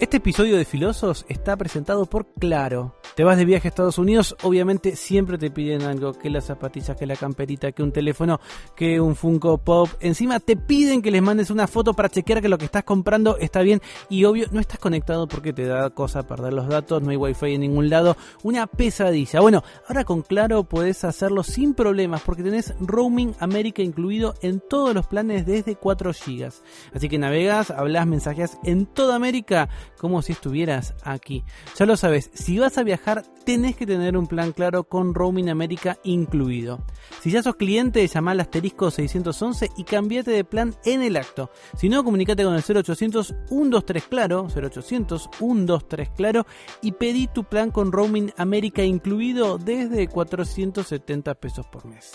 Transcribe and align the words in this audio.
Este 0.00 0.18
episodio 0.18 0.56
de 0.56 0.64
Filosos 0.64 1.26
está 1.28 1.56
presentado 1.56 2.06
por 2.06 2.32
Claro. 2.34 2.97
Te 3.18 3.24
vas 3.24 3.36
de 3.36 3.44
viaje 3.44 3.66
a 3.66 3.70
Estados 3.70 3.98
Unidos, 3.98 4.36
obviamente 4.44 4.94
siempre 4.94 5.38
te 5.38 5.50
piden 5.50 5.82
algo, 5.82 6.12
que 6.12 6.30
las 6.30 6.44
zapatillas, 6.44 6.96
que 6.96 7.04
la 7.04 7.16
camperita, 7.16 7.72
que 7.72 7.82
un 7.82 7.90
teléfono, 7.90 8.38
que 8.76 9.00
un 9.00 9.16
Funko 9.16 9.58
Pop. 9.58 9.88
Encima 9.98 10.38
te 10.38 10.56
piden 10.56 11.02
que 11.02 11.10
les 11.10 11.20
mandes 11.20 11.50
una 11.50 11.66
foto 11.66 11.94
para 11.94 12.08
chequear 12.08 12.40
que 12.40 12.48
lo 12.48 12.58
que 12.58 12.66
estás 12.66 12.84
comprando 12.84 13.36
está 13.38 13.62
bien 13.62 13.82
y 14.08 14.22
obvio 14.22 14.46
no 14.52 14.60
estás 14.60 14.78
conectado 14.78 15.26
porque 15.26 15.52
te 15.52 15.64
da 15.64 15.90
cosa 15.90 16.28
perder 16.28 16.52
los 16.52 16.68
datos, 16.68 17.02
no 17.02 17.10
hay 17.10 17.16
wifi 17.16 17.54
en 17.54 17.62
ningún 17.62 17.90
lado, 17.90 18.16
una 18.44 18.68
pesadilla. 18.68 19.40
Bueno, 19.40 19.64
ahora 19.88 20.04
con 20.04 20.22
Claro 20.22 20.62
puedes 20.62 21.02
hacerlo 21.02 21.42
sin 21.42 21.74
problemas 21.74 22.22
porque 22.22 22.44
tenés 22.44 22.72
Roaming 22.78 23.34
América 23.40 23.82
incluido 23.82 24.34
en 24.42 24.60
todos 24.60 24.94
los 24.94 25.08
planes 25.08 25.44
desde 25.44 25.74
4 25.74 26.12
GB. 26.12 26.52
Así 26.94 27.08
que 27.08 27.18
navegas, 27.18 27.72
hablas, 27.72 28.06
mensajes 28.06 28.58
en 28.62 28.86
toda 28.86 29.16
América 29.16 29.68
como 29.98 30.22
si 30.22 30.30
estuvieras 30.30 30.94
aquí. 31.02 31.42
Ya 31.76 31.84
lo 31.84 31.96
sabes, 31.96 32.30
si 32.32 32.60
vas 32.60 32.78
a 32.78 32.84
viajar 32.84 33.07
tenés 33.44 33.76
que 33.76 33.86
tener 33.86 34.16
un 34.16 34.26
plan 34.26 34.52
claro 34.52 34.84
con 34.84 35.14
Roaming 35.14 35.48
América 35.48 35.98
incluido. 36.04 36.84
Si 37.20 37.30
ya 37.30 37.42
sos 37.42 37.56
cliente, 37.56 38.06
llama 38.06 38.32
al 38.32 38.40
asterisco 38.40 38.90
611 38.90 39.70
y 39.76 39.84
cambiate 39.84 40.30
de 40.30 40.44
plan 40.44 40.74
en 40.84 41.02
el 41.02 41.16
acto. 41.16 41.50
Si 41.76 41.88
no, 41.88 42.04
comunícate 42.04 42.44
con 42.44 42.54
el 42.54 42.62
0800 42.62 43.34
123 43.48 44.04
claro, 44.04 44.48
0800 44.54 45.30
123 45.38 46.10
claro 46.10 46.46
y 46.82 46.92
pedí 46.92 47.26
tu 47.26 47.44
plan 47.44 47.70
con 47.70 47.92
Roaming 47.92 48.32
América 48.36 48.82
incluido 48.82 49.58
desde 49.58 50.08
470 50.08 51.34
pesos 51.34 51.66
por 51.66 51.86
mes. 51.86 52.12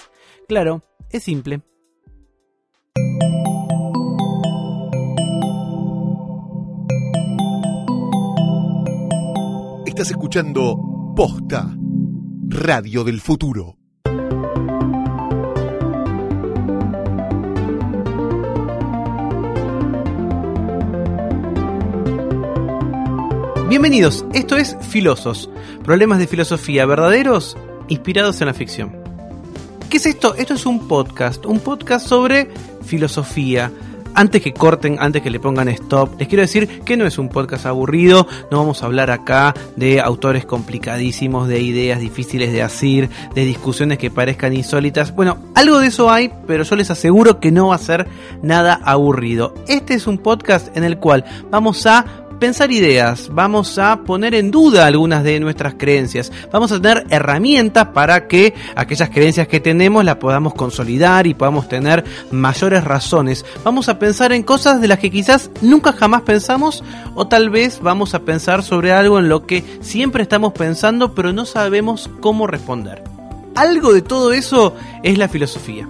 Claro, 0.48 0.84
es 1.10 1.24
simple. 1.24 1.62
Estás 9.94 10.10
escuchando 10.10 10.76
Posta, 11.16 11.72
Radio 12.48 13.04
del 13.04 13.22
Futuro. 13.22 13.78
Bienvenidos, 23.70 24.26
esto 24.34 24.58
es 24.58 24.76
Filosos, 24.82 25.52
problemas 25.84 26.18
de 26.18 26.26
filosofía 26.26 26.88
verdaderos 26.88 27.56
inspirados 27.88 28.42
en 28.42 28.48
la 28.48 28.56
ficción. 28.56 28.98
¿Qué 29.92 29.98
es 29.98 30.08
esto? 30.08 30.34
Esto 30.34 30.56
es 30.56 30.66
un 30.66 30.88
podcast, 30.88 31.46
un 31.46 31.60
podcast 31.60 32.08
sobre 32.08 32.50
filosofía, 32.84 33.72
antes 34.16 34.42
que 34.42 34.54
corten, 34.54 34.98
antes 35.00 35.22
que 35.22 35.30
le 35.30 35.40
pongan 35.40 35.70
stop, 35.70 36.20
les 36.20 36.28
quiero 36.28 36.42
decir 36.42 36.82
que 36.82 36.98
no 36.98 37.06
es 37.06 37.18
un 37.18 37.30
podcast 37.30 37.66
aburrido, 37.66 38.28
no 38.52 38.58
vamos 38.58 38.84
a 38.84 38.86
hablar 38.86 39.12
acá 39.12 39.54
de 39.76 40.02
autores 40.02 40.46
complicadísimos, 40.46 41.48
de 41.48 41.62
ideas 41.62 42.00
difíciles 42.00 42.52
de 42.52 42.62
hacer, 42.62 43.10
de 43.34 43.46
discusiones 43.46 43.98
que 43.98 44.12
parezcan 44.12 44.54
insólitas. 44.54 45.16
Bueno, 45.16 45.38
algo 45.56 45.80
de 45.80 45.88
eso 45.88 46.12
hay, 46.12 46.32
pero 46.48 46.64
yo 46.64 46.76
les 46.76 46.92
aseguro 46.92 47.40
que 47.40 47.52
no 47.52 47.70
va 47.70 47.76
a 47.76 47.80
ser 47.80 48.08
nada 48.42 48.80
aburrido. 48.84 49.54
Este 49.68 49.94
es 49.94 50.08
un 50.08 50.18
podcast 50.18 50.76
en 50.76 50.84
el 50.84 50.98
cual 50.98 51.26
vamos 51.50 51.86
a 51.86 52.06
pensar 52.44 52.74
ideas, 52.74 53.30
vamos 53.32 53.80
a 53.80 54.02
poner 54.04 54.36
en 54.36 54.52
duda 54.52 54.86
algunas 54.86 55.24
de 55.24 55.40
nuestras 55.40 55.76
creencias, 55.76 56.30
vamos 56.52 56.74
a 56.74 56.82
tener 56.82 57.06
herramientas 57.10 57.88
para 57.94 58.28
que 58.28 58.54
aquellas 58.76 59.10
creencias 59.12 59.48
que 59.48 59.62
tenemos 59.62 60.04
las 60.04 60.18
podamos 60.18 60.54
consolidar 60.54 61.26
y 61.26 61.36
podamos 61.36 61.70
tener 61.70 62.04
mayores 62.32 62.84
razones. 62.84 63.46
Vamos 63.64 63.88
a 63.88 63.98
pensar 63.98 64.34
en 64.34 64.44
cosas 64.44 64.82
de 64.82 64.90
las 64.90 65.00
que 65.00 65.10
quizás 65.10 65.52
nunca 65.62 65.94
jamás 65.94 66.24
pensamos 66.24 66.84
o 67.16 67.30
tal 67.30 67.50
vez 67.50 67.80
vamos 67.82 68.14
a 68.14 68.26
pensar 68.26 68.62
sobre 68.62 68.92
algo 68.92 69.20
en 69.20 69.30
lo 69.30 69.46
que 69.46 69.64
siempre 69.80 70.24
estamos 70.24 70.52
pensando 70.52 71.16
pero 71.16 71.32
no 71.32 71.46
sabemos 71.46 72.10
cómo 72.20 72.46
responder. 72.46 73.06
Algo 73.56 73.94
de 73.94 74.02
todo 74.02 74.34
eso 74.34 74.76
es 75.02 75.18
la 75.18 75.30
filosofía. 75.30 75.88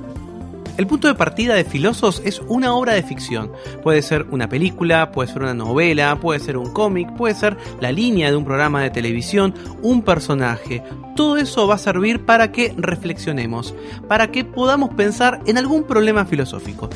El 0.76 0.88
punto 0.88 1.08
de 1.08 1.14
partida 1.14 1.54
de 1.54 1.66
Filosos 1.66 2.22
es 2.26 2.42
una 2.48 2.74
obra 2.74 2.94
de 2.94 3.04
ficción. 3.04 3.52
Puede 3.84 4.02
ser 4.02 4.26
una 4.32 4.50
película, 4.50 5.12
puede 5.12 5.32
ser 5.32 5.44
una 5.44 5.54
novela, 5.54 6.20
puede 6.20 6.40
ser 6.40 6.58
un 6.58 6.74
cómic, 6.74 7.14
puede 7.16 7.36
ser 7.36 7.58
la 7.80 7.92
línea 7.92 8.32
de 8.32 8.38
un 8.38 8.44
programa 8.44 8.82
de 8.82 8.90
televisión, 8.90 9.54
un 9.84 10.02
personaje. 10.02 10.82
Todo 11.16 11.38
eso 11.38 11.68
va 11.68 11.76
a 11.76 11.78
servir 11.78 12.26
para 12.26 12.52
que 12.52 12.74
reflexionemos, 12.76 13.76
para 14.08 14.32
que 14.32 14.46
podamos 14.46 14.90
pensar 14.96 15.42
en 15.46 15.60
algún 15.60 15.84
problema 15.84 16.26
filosófico. 16.26 16.90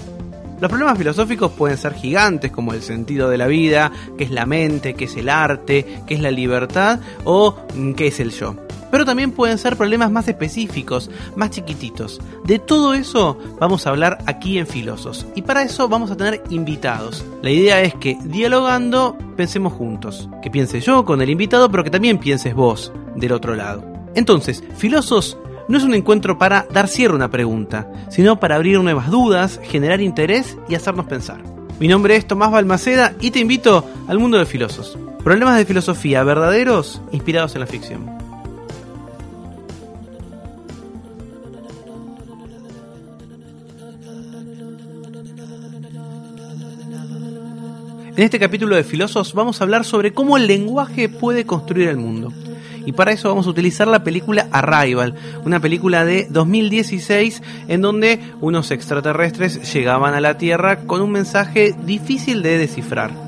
Los 0.60 0.72
problemas 0.72 0.98
filosóficos 0.98 1.52
pueden 1.52 1.78
ser 1.78 1.94
gigantes 1.94 2.52
como 2.52 2.74
el 2.74 2.82
sentido 2.82 3.30
de 3.30 3.38
la 3.38 3.46
vida, 3.46 3.92
qué 4.18 4.24
es 4.24 4.32
la 4.32 4.48
mente, 4.48 4.96
qué 4.96 5.06
es 5.06 5.16
el 5.16 5.30
arte, 5.30 6.02
qué 6.08 6.16
es 6.16 6.20
la 6.20 6.32
libertad 6.32 7.00
o 7.26 7.56
qué 7.96 8.08
es 8.08 8.20
el 8.20 8.32
yo. 8.32 8.56
Pero 8.92 9.06
también 9.06 9.32
pueden 9.32 9.58
ser 9.58 9.76
problemas 9.78 10.12
más 10.12 10.28
específicos, 10.28 11.10
más 11.36 11.52
chiquititos. 11.52 12.20
De 12.46 12.60
todo 12.60 12.94
eso 12.94 13.38
vamos 13.60 13.86
a 13.86 13.90
hablar 13.90 14.20
aquí 14.26 14.58
en 14.58 14.68
Filosos. 14.68 15.26
Y 15.36 15.42
para 15.42 15.64
eso 15.64 15.88
vamos 15.88 16.12
a 16.12 16.18
tener 16.18 16.44
invitados. 16.50 17.26
La 17.42 17.50
idea 17.50 17.82
es 17.82 17.96
que 17.96 18.18
dialogando 18.24 19.18
pensemos 19.36 19.74
juntos. 19.74 20.30
Que 20.42 20.52
piense 20.52 20.80
yo 20.82 21.06
con 21.06 21.22
el 21.22 21.30
invitado, 21.30 21.70
pero 21.70 21.84
que 21.84 21.90
también 21.90 22.18
pienses 22.18 22.54
vos 22.54 22.92
del 23.16 23.32
otro 23.34 23.56
lado. 23.56 23.84
Entonces, 24.16 24.64
Filosos 24.78 25.38
no 25.68 25.78
es 25.78 25.84
un 25.84 25.94
encuentro 25.94 26.38
para 26.38 26.66
dar 26.72 26.88
cierre 26.88 27.14
a 27.14 27.18
una 27.18 27.30
pregunta, 27.30 27.92
sino 28.10 28.40
para 28.40 28.56
abrir 28.56 28.80
nuevas 28.80 29.12
dudas, 29.12 29.60
generar 29.64 30.02
interés 30.02 30.58
y 30.70 30.76
hacernos 30.76 31.06
pensar. 31.08 31.44
Mi 31.80 31.88
nombre 31.88 32.16
es 32.16 32.26
Tomás 32.26 32.52
Balmaceda 32.52 33.14
y 33.20 33.32
te 33.32 33.40
invito 33.40 33.86
al 34.08 34.18
mundo 34.18 34.38
de 34.38 34.46
Filosos. 34.46 34.98
Problemas 35.24 35.58
de 35.58 35.66
filosofía 35.66 36.24
verdaderos 36.24 37.02
inspirados 37.12 37.54
en 37.56 37.62
la 37.62 37.68
ficción. 37.68 38.17
En 48.18 48.24
este 48.24 48.40
capítulo 48.40 48.76
de 48.76 48.84
Filosos 48.84 49.36
vamos 49.36 49.62
a 49.62 49.64
hablar 49.64 49.86
sobre 49.86 50.12
cómo 50.12 50.38
el 50.38 50.48
lenguaje 50.48 51.08
puede 51.08 51.46
construir 51.46 51.88
el 51.88 51.98
mundo. 51.98 52.34
Y 52.84 52.94
para 52.94 53.12
eso 53.12 53.30
vamos 53.30 53.46
a 53.46 53.52
utilizar 53.52 53.88
la 53.88 54.04
película 54.04 54.48
Arrival, 54.52 55.14
una 55.46 55.60
película 55.60 56.04
de 56.04 56.26
2016 56.32 57.44
en 57.68 57.82
donde 57.84 58.20
unos 58.42 58.72
extraterrestres 58.72 59.72
llegaban 59.72 60.16
a 60.16 60.22
la 60.22 60.40
Tierra 60.40 60.80
con 60.88 61.02
un 61.02 61.12
mensaje 61.12 61.76
difícil 61.86 62.42
de 62.42 62.58
descifrar. 62.58 63.27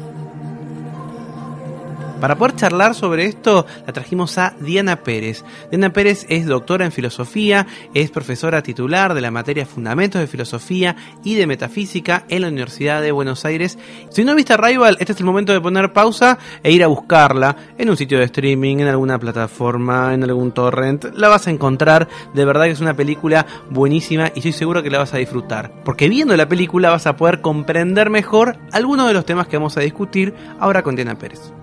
Para 2.19 2.38
poder 2.38 2.56
charlar 2.56 2.96
sobre 2.96 3.25
esto, 3.25 3.66
la 3.88 3.94
trajimos 3.94 4.38
a 4.38 4.53
Diana 4.59 4.97
Pérez. 4.97 5.46
Diana 5.72 5.94
Pérez 5.94 6.25
es 6.28 6.46
doctora 6.46 6.84
en 6.84 6.91
filosofía, 6.91 7.66
es 7.94 8.12
profesora 8.12 8.62
titular 8.62 9.13
de 9.13 9.22
la 9.22 9.31
materia 9.31 9.66
Fundamentos 9.66 10.19
de 10.19 10.28
Filosofía 10.28 10.97
y 11.24 11.35
de 11.35 11.47
Metafísica 11.47 12.25
en 12.28 12.41
la 12.41 12.50
Universidad 12.50 13.02
de 13.02 13.13
Buenos 13.13 13.46
Aires. 13.46 13.78
Si 14.09 14.25
no 14.25 14.35
viste 14.35 14.57
Rival, 14.57 14.97
este 15.00 15.13
es 15.13 15.19
el 15.19 15.25
momento 15.25 15.53
de 15.53 15.62
poner 15.62 15.94
pausa 15.94 16.38
e 16.62 16.74
ir 16.74 16.84
a 16.84 16.88
buscarla 16.88 17.56
en 17.78 17.90
un 17.90 17.96
sitio 17.96 18.19
de 18.19 18.25
streaming, 18.25 18.80
en 18.80 18.88
alguna 18.88 19.18
plataforma, 19.18 20.13
en 20.13 20.24
algún 20.24 20.51
torrent. 20.51 21.06
La 21.16 21.30
vas 21.30 21.47
a 21.47 21.51
encontrar. 21.51 22.09
De 22.34 22.44
verdad 22.44 22.66
que 22.66 22.72
es 22.72 22.81
una 22.81 22.96
película 22.96 23.46
buenísima 23.69 24.31
y 24.36 24.40
estoy 24.40 24.51
seguro 24.51 24.84
que 24.84 24.90
la 24.90 25.00
vas 25.00 25.13
a 25.13 25.18
disfrutar. 25.18 25.72
Porque 25.86 26.09
viendo 26.09 26.36
la 26.36 26.50
película 26.50 26.90
vas 26.90 27.07
a 27.07 27.16
poder 27.16 27.40
comprender 27.40 28.09
mejor 28.09 28.57
algunos 28.74 29.07
de 29.07 29.13
los 29.13 29.25
temas 29.25 29.47
que 29.47 29.56
vamos 29.56 29.78
a 29.78 29.81
discutir 29.81 30.34
ahora 30.59 30.84
con 30.84 30.97
Diana 30.97 31.18
Pérez. 31.18 31.53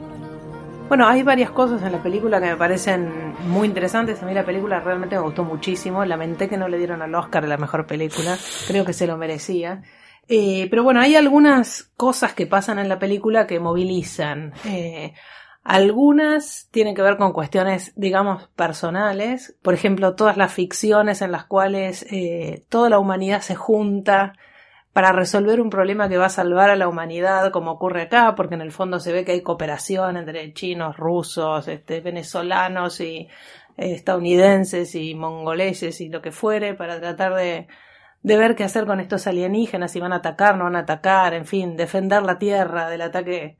Bueno, 0.88 1.08
hay 1.08 1.24
varias 1.24 1.50
cosas 1.50 1.82
en 1.82 1.90
la 1.90 2.00
película 2.00 2.40
que 2.40 2.46
me 2.46 2.56
parecen 2.56 3.34
muy 3.48 3.66
interesantes. 3.66 4.22
A 4.22 4.26
mí 4.26 4.32
la 4.32 4.44
película 4.44 4.78
realmente 4.78 5.16
me 5.16 5.22
gustó 5.22 5.42
muchísimo. 5.42 6.04
Lamenté 6.04 6.48
que 6.48 6.56
no 6.56 6.68
le 6.68 6.78
dieron 6.78 7.02
al 7.02 7.12
Oscar 7.16 7.46
la 7.48 7.56
mejor 7.56 7.86
película. 7.86 8.36
Creo 8.68 8.84
que 8.84 8.92
se 8.92 9.08
lo 9.08 9.16
merecía. 9.16 9.82
Eh, 10.28 10.68
pero 10.70 10.84
bueno, 10.84 11.00
hay 11.00 11.16
algunas 11.16 11.90
cosas 11.96 12.34
que 12.34 12.46
pasan 12.46 12.78
en 12.78 12.88
la 12.88 13.00
película 13.00 13.48
que 13.48 13.58
movilizan. 13.58 14.52
Eh, 14.64 15.12
algunas 15.64 16.68
tienen 16.70 16.94
que 16.94 17.02
ver 17.02 17.16
con 17.16 17.32
cuestiones, 17.32 17.92
digamos, 17.96 18.46
personales. 18.54 19.56
Por 19.62 19.74
ejemplo, 19.74 20.14
todas 20.14 20.36
las 20.36 20.52
ficciones 20.52 21.20
en 21.20 21.32
las 21.32 21.46
cuales 21.46 22.06
eh, 22.12 22.64
toda 22.68 22.90
la 22.90 23.00
humanidad 23.00 23.40
se 23.40 23.56
junta 23.56 24.34
para 24.96 25.12
resolver 25.12 25.60
un 25.60 25.68
problema 25.68 26.08
que 26.08 26.16
va 26.16 26.24
a 26.24 26.30
salvar 26.30 26.70
a 26.70 26.74
la 26.74 26.88
humanidad, 26.88 27.50
como 27.50 27.72
ocurre 27.72 28.00
acá, 28.00 28.34
porque 28.34 28.54
en 28.54 28.62
el 28.62 28.72
fondo 28.72 28.98
se 28.98 29.12
ve 29.12 29.26
que 29.26 29.32
hay 29.32 29.42
cooperación 29.42 30.16
entre 30.16 30.54
chinos, 30.54 30.96
rusos, 30.96 31.68
este, 31.68 32.00
venezolanos 32.00 33.02
y 33.02 33.28
eh, 33.76 33.92
estadounidenses 33.92 34.94
y 34.94 35.14
mongoleses 35.14 36.00
y 36.00 36.08
lo 36.08 36.22
que 36.22 36.32
fuere, 36.32 36.72
para 36.72 36.98
tratar 36.98 37.34
de, 37.34 37.66
de 38.22 38.36
ver 38.38 38.54
qué 38.54 38.64
hacer 38.64 38.86
con 38.86 38.98
estos 38.98 39.26
alienígenas, 39.26 39.92
si 39.92 40.00
van 40.00 40.14
a 40.14 40.16
atacar, 40.16 40.56
no 40.56 40.64
van 40.64 40.76
a 40.76 40.80
atacar, 40.80 41.34
en 41.34 41.44
fin, 41.44 41.76
defender 41.76 42.22
la 42.22 42.38
Tierra 42.38 42.88
del 42.88 43.02
ataque 43.02 43.58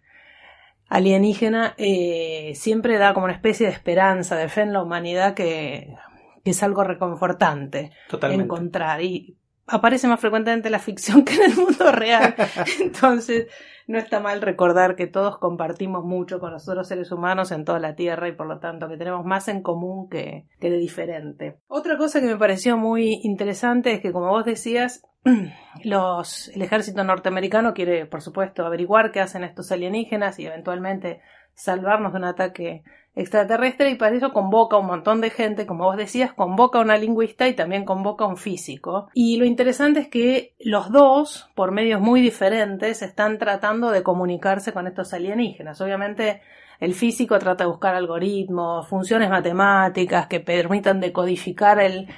alienígena, 0.89 1.75
eh, 1.77 2.53
siempre 2.55 2.97
da 2.97 3.13
como 3.13 3.25
una 3.25 3.35
especie 3.35 3.67
de 3.67 3.75
esperanza, 3.75 4.37
de 4.37 4.49
fe 4.49 4.63
en 4.63 4.73
la 4.73 4.83
humanidad 4.83 5.35
que, 5.35 5.97
que 6.43 6.51
es 6.53 6.63
algo 6.63 6.83
reconfortante 6.83 7.91
Totalmente. 8.09 8.45
encontrar. 8.45 9.03
Y 9.03 9.37
aparece 9.67 10.09
más 10.09 10.21
frecuentemente 10.21 10.69
en 10.69 10.73
la 10.73 10.79
ficción 10.79 11.25
que 11.25 11.35
en 11.35 11.51
el 11.51 11.57
mundo 11.57 11.93
real. 11.93 12.35
Entonces, 12.81 13.47
no 13.87 13.99
está 13.99 14.21
mal 14.21 14.41
recordar 14.41 14.97
que 14.97 15.07
todos 15.07 15.39
compartimos 15.39 16.05
mucho 16.05 16.41
con 16.41 16.53
los 16.53 16.69
otros 16.69 16.89
seres 16.89 17.13
humanos 17.13 17.53
en 17.53 17.65
toda 17.65 17.79
la 17.79 17.95
Tierra 17.95 18.29
y 18.29 18.33
por 18.33 18.47
lo 18.47 18.59
tanto 18.59 18.89
que 18.89 18.97
tenemos 18.97 19.25
más 19.25 19.49
en 19.49 19.63
común 19.63 20.09
que, 20.09 20.47
que 20.61 20.71
de 20.71 20.79
diferente. 20.79 21.59
Otra 21.69 21.97
cosa 21.97 22.21
que 22.21 22.27
me 22.27 22.37
pareció 22.37 22.77
muy 22.77 23.21
interesante 23.23 23.93
es 23.93 24.01
que, 24.01 24.13
como 24.13 24.29
vos 24.29 24.45
decías, 24.45 25.03
los, 25.85 26.49
el 26.49 26.63
ejército 26.63 27.05
norteamericano 27.05 27.75
quiere, 27.75 28.07
por 28.07 28.23
supuesto, 28.23 28.65
averiguar 28.65 29.13
qué 29.13 29.21
hacen 29.21 29.45
estos 29.45 29.71
alienígenas 29.71 30.39
y 30.39 30.47
eventualmente 30.47 31.21
salvarnos 31.57 32.13
de 32.13 32.19
un 32.19 32.25
ataque 32.25 32.85
extraterrestre 33.17 33.91
y 33.91 33.95
para 33.95 34.15
eso 34.15 34.33
convoca 34.33 34.77
un 34.77 34.87
montón 34.87 35.23
de 35.23 35.31
gente, 35.31 35.67
como 35.67 35.85
vos 35.85 35.97
decías, 35.97 36.35
convoca 36.35 36.79
a 36.79 36.83
una 36.83 36.99
lingüista 36.99 37.49
y 37.49 37.55
también 37.55 37.87
convoca 37.87 38.27
a 38.27 38.29
un 38.29 38.37
físico. 38.37 39.09
Y 39.15 39.39
lo 39.39 39.47
interesante 39.47 40.01
es 40.01 40.09
que 40.09 40.55
los 40.61 40.93
dos, 40.93 41.51
por 41.55 41.73
medios 41.73 42.01
muy 42.01 42.21
diferentes, 42.21 43.01
están 43.01 43.39
tratando 43.39 43.91
de 43.91 44.03
comunicarse 44.03 44.73
con 44.73 44.87
estos 44.87 45.15
alienígenas. 45.15 45.81
Obviamente 45.81 46.43
el 46.79 46.93
físico 46.93 47.39
trata 47.39 47.65
de 47.65 47.71
buscar 47.71 47.95
algoritmos, 47.95 48.87
funciones 48.87 49.31
matemáticas 49.31 50.27
que 50.27 50.41
permitan 50.41 51.01
decodificar 51.01 51.81
el, 51.81 52.09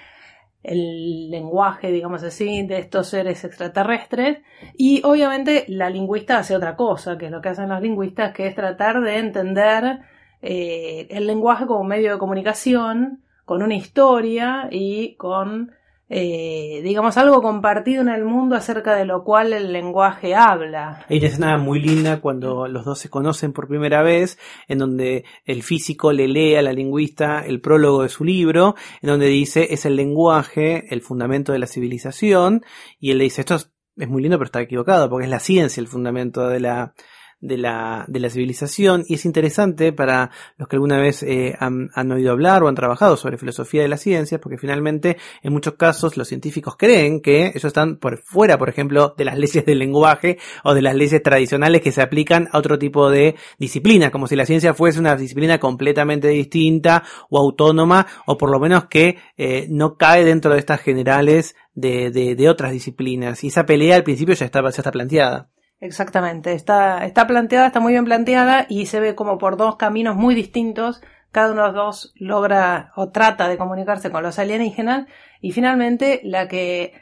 el 0.62 1.30
lenguaje, 1.30 1.90
digamos 1.92 2.22
así, 2.22 2.66
de 2.66 2.78
estos 2.78 3.08
seres 3.08 3.44
extraterrestres. 3.44 4.38
Y 4.76 5.02
obviamente 5.04 5.64
la 5.68 5.90
lingüista 5.90 6.38
hace 6.38 6.56
otra 6.56 6.76
cosa, 6.76 7.16
que 7.16 7.26
es 7.26 7.32
lo 7.32 7.40
que 7.40 7.50
hacen 7.50 7.68
los 7.68 7.80
lingüistas, 7.80 8.34
que 8.34 8.46
es 8.46 8.54
tratar 8.54 9.00
de 9.00 9.18
entender 9.18 10.00
eh, 10.42 11.06
el 11.10 11.26
lenguaje 11.26 11.66
como 11.66 11.84
medio 11.84 12.12
de 12.12 12.18
comunicación, 12.18 13.22
con 13.44 13.62
una 13.62 13.74
historia 13.74 14.68
y 14.70 15.14
con, 15.14 15.72
eh, 16.10 16.80
digamos, 16.82 17.18
algo 17.18 17.42
compartido 17.42 18.00
en 18.00 18.08
el 18.08 18.24
mundo 18.24 18.56
acerca 18.56 18.96
de 18.96 19.04
lo 19.04 19.24
cual 19.24 19.52
el 19.52 19.72
lenguaje 19.72 20.34
habla. 20.34 21.04
Hay 21.08 21.18
una 21.18 21.26
escena 21.26 21.58
muy 21.58 21.80
linda 21.80 22.20
cuando 22.20 22.66
los 22.66 22.84
dos 22.84 22.98
se 22.98 23.10
conocen 23.10 23.52
por 23.52 23.68
primera 23.68 24.02
vez, 24.02 24.38
en 24.68 24.78
donde 24.78 25.24
el 25.44 25.62
físico 25.62 26.12
le 26.12 26.28
lee 26.28 26.54
a 26.54 26.62
la 26.62 26.72
lingüista 26.72 27.44
el 27.44 27.60
prólogo 27.60 28.02
de 28.02 28.08
su 28.08 28.24
libro, 28.24 28.74
en 29.02 29.08
donde 29.10 29.26
dice 29.26 29.68
es 29.70 29.84
el 29.84 29.96
lenguaje, 29.96 30.86
el 30.92 31.02
fundamento 31.02 31.52
de 31.52 31.58
la 31.58 31.66
civilización, 31.66 32.62
y 32.98 33.10
él 33.10 33.18
le 33.18 33.24
dice 33.24 33.42
esto 33.42 33.56
es, 33.56 33.70
es 33.96 34.08
muy 34.08 34.22
lindo 34.22 34.38
pero 34.38 34.46
está 34.46 34.62
equivocado, 34.62 35.10
porque 35.10 35.24
es 35.24 35.30
la 35.30 35.40
ciencia 35.40 35.80
el 35.80 35.88
fundamento 35.88 36.48
de 36.48 36.60
la 36.60 36.94
de 37.40 37.56
la, 37.56 38.04
de 38.08 38.20
la 38.20 38.30
civilización 38.30 39.04
y 39.06 39.14
es 39.14 39.24
interesante 39.24 39.92
para 39.92 40.30
los 40.56 40.68
que 40.68 40.76
alguna 40.76 40.98
vez 40.98 41.22
eh, 41.22 41.54
han, 41.60 41.90
han, 41.94 42.10
oído 42.10 42.32
hablar 42.32 42.62
o 42.62 42.68
han 42.68 42.74
trabajado 42.74 43.16
sobre 43.16 43.38
filosofía 43.38 43.82
de 43.82 43.88
las 43.88 44.00
ciencias 44.00 44.40
porque 44.40 44.58
finalmente 44.58 45.16
en 45.42 45.52
muchos 45.52 45.74
casos 45.74 46.16
los 46.16 46.26
científicos 46.26 46.76
creen 46.76 47.20
que 47.20 47.48
ellos 47.48 47.64
están 47.64 47.96
por 47.98 48.18
fuera, 48.18 48.58
por 48.58 48.68
ejemplo, 48.68 49.14
de 49.16 49.24
las 49.24 49.38
leyes 49.38 49.64
del 49.64 49.78
lenguaje 49.78 50.38
o 50.64 50.74
de 50.74 50.82
las 50.82 50.96
leyes 50.96 51.22
tradicionales 51.22 51.80
que 51.80 51.92
se 51.92 52.02
aplican 52.02 52.48
a 52.52 52.58
otro 52.58 52.78
tipo 52.78 53.08
de 53.08 53.36
disciplinas, 53.58 54.10
como 54.10 54.26
si 54.26 54.34
la 54.34 54.46
ciencia 54.46 54.74
fuese 54.74 54.98
una 54.98 55.16
disciplina 55.16 55.58
completamente 55.58 56.28
distinta 56.28 57.04
o 57.30 57.38
autónoma 57.38 58.06
o 58.26 58.36
por 58.36 58.50
lo 58.50 58.58
menos 58.58 58.86
que 58.86 59.16
eh, 59.36 59.66
no 59.70 59.96
cae 59.96 60.24
dentro 60.24 60.52
de 60.52 60.58
estas 60.58 60.80
generales 60.80 61.54
de, 61.74 62.10
de, 62.10 62.34
de, 62.34 62.48
otras 62.48 62.72
disciplinas 62.72 63.44
y 63.44 63.48
esa 63.48 63.64
pelea 63.64 63.94
al 63.94 64.02
principio 64.02 64.34
ya 64.34 64.46
está, 64.46 64.60
ya 64.62 64.68
está 64.68 64.90
planteada. 64.90 65.48
Exactamente, 65.80 66.54
está, 66.54 67.04
está 67.04 67.28
planteada, 67.28 67.68
está 67.68 67.78
muy 67.78 67.92
bien 67.92 68.04
planteada 68.04 68.66
y 68.68 68.86
se 68.86 68.98
ve 68.98 69.14
como 69.14 69.38
por 69.38 69.56
dos 69.56 69.76
caminos 69.76 70.16
muy 70.16 70.34
distintos, 70.34 71.00
cada 71.30 71.52
uno 71.52 71.62
de 71.62 71.68
los 71.68 71.76
dos 71.76 72.12
logra 72.16 72.92
o 72.96 73.10
trata 73.10 73.48
de 73.48 73.58
comunicarse 73.58 74.10
con 74.10 74.24
los 74.24 74.40
alienígenas 74.40 75.06
y 75.40 75.52
finalmente 75.52 76.20
la 76.24 76.48
que 76.48 76.94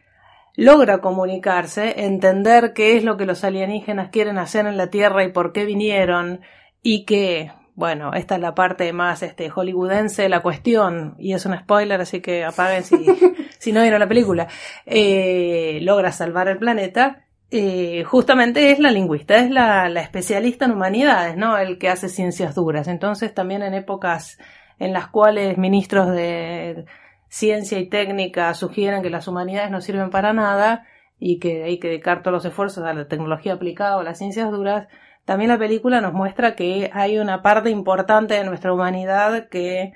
logra 0.56 0.98
comunicarse, 0.98 2.04
entender 2.04 2.74
qué 2.74 2.98
es 2.98 3.04
lo 3.04 3.16
que 3.16 3.24
los 3.24 3.44
alienígenas 3.44 4.10
quieren 4.10 4.36
hacer 4.36 4.66
en 4.66 4.76
la 4.76 4.90
Tierra 4.90 5.24
y 5.24 5.32
por 5.32 5.52
qué 5.54 5.64
vinieron 5.64 6.42
y 6.82 7.06
que, 7.06 7.52
bueno, 7.76 8.12
esta 8.12 8.34
es 8.34 8.42
la 8.42 8.54
parte 8.54 8.92
más 8.92 9.22
este, 9.22 9.48
hollywoodense 9.48 10.22
de 10.22 10.28
la 10.28 10.40
cuestión 10.40 11.14
y 11.18 11.32
es 11.32 11.46
un 11.46 11.56
spoiler, 11.56 12.02
así 12.02 12.20
que 12.20 12.44
apaguen 12.44 12.84
si, 12.84 13.06
si 13.58 13.72
no 13.72 13.80
vieron 13.80 14.00
la 14.00 14.08
película, 14.08 14.48
eh, 14.84 15.78
logra 15.80 16.12
salvar 16.12 16.48
el 16.48 16.58
planeta 16.58 17.25
eh, 17.50 18.04
justamente 18.04 18.70
es 18.72 18.78
la 18.78 18.90
lingüista, 18.90 19.36
es 19.38 19.50
la, 19.50 19.86
especialista 20.00 20.64
en 20.64 20.72
humanidades, 20.72 21.36
¿no? 21.36 21.56
El 21.58 21.78
que 21.78 21.88
hace 21.88 22.08
ciencias 22.08 22.54
duras. 22.54 22.88
Entonces, 22.88 23.34
también 23.34 23.62
en 23.62 23.74
épocas 23.74 24.38
en 24.78 24.92
las 24.92 25.08
cuales 25.08 25.56
ministros 25.58 26.10
de 26.12 26.86
ciencia 27.28 27.78
y 27.78 27.88
técnica 27.88 28.52
sugieren 28.54 29.02
que 29.02 29.10
las 29.10 29.28
humanidades 29.28 29.70
no 29.70 29.80
sirven 29.80 30.10
para 30.10 30.32
nada 30.32 30.86
y 31.18 31.38
que 31.38 31.64
hay 31.64 31.78
que 31.78 31.88
dedicar 31.88 32.22
todos 32.22 32.32
los 32.32 32.44
esfuerzos 32.44 32.84
a 32.84 32.92
la 32.92 33.08
tecnología 33.08 33.54
aplicada 33.54 33.96
o 33.96 34.00
a 34.00 34.04
las 34.04 34.18
ciencias 34.18 34.50
duras, 34.50 34.88
también 35.26 35.50
la 35.50 35.58
película 35.58 36.00
nos 36.00 36.12
muestra 36.12 36.54
que 36.54 36.90
hay 36.94 37.18
una 37.18 37.42
parte 37.42 37.70
importante 37.70 38.34
de 38.34 38.44
nuestra 38.44 38.72
humanidad 38.72 39.48
que 39.48 39.92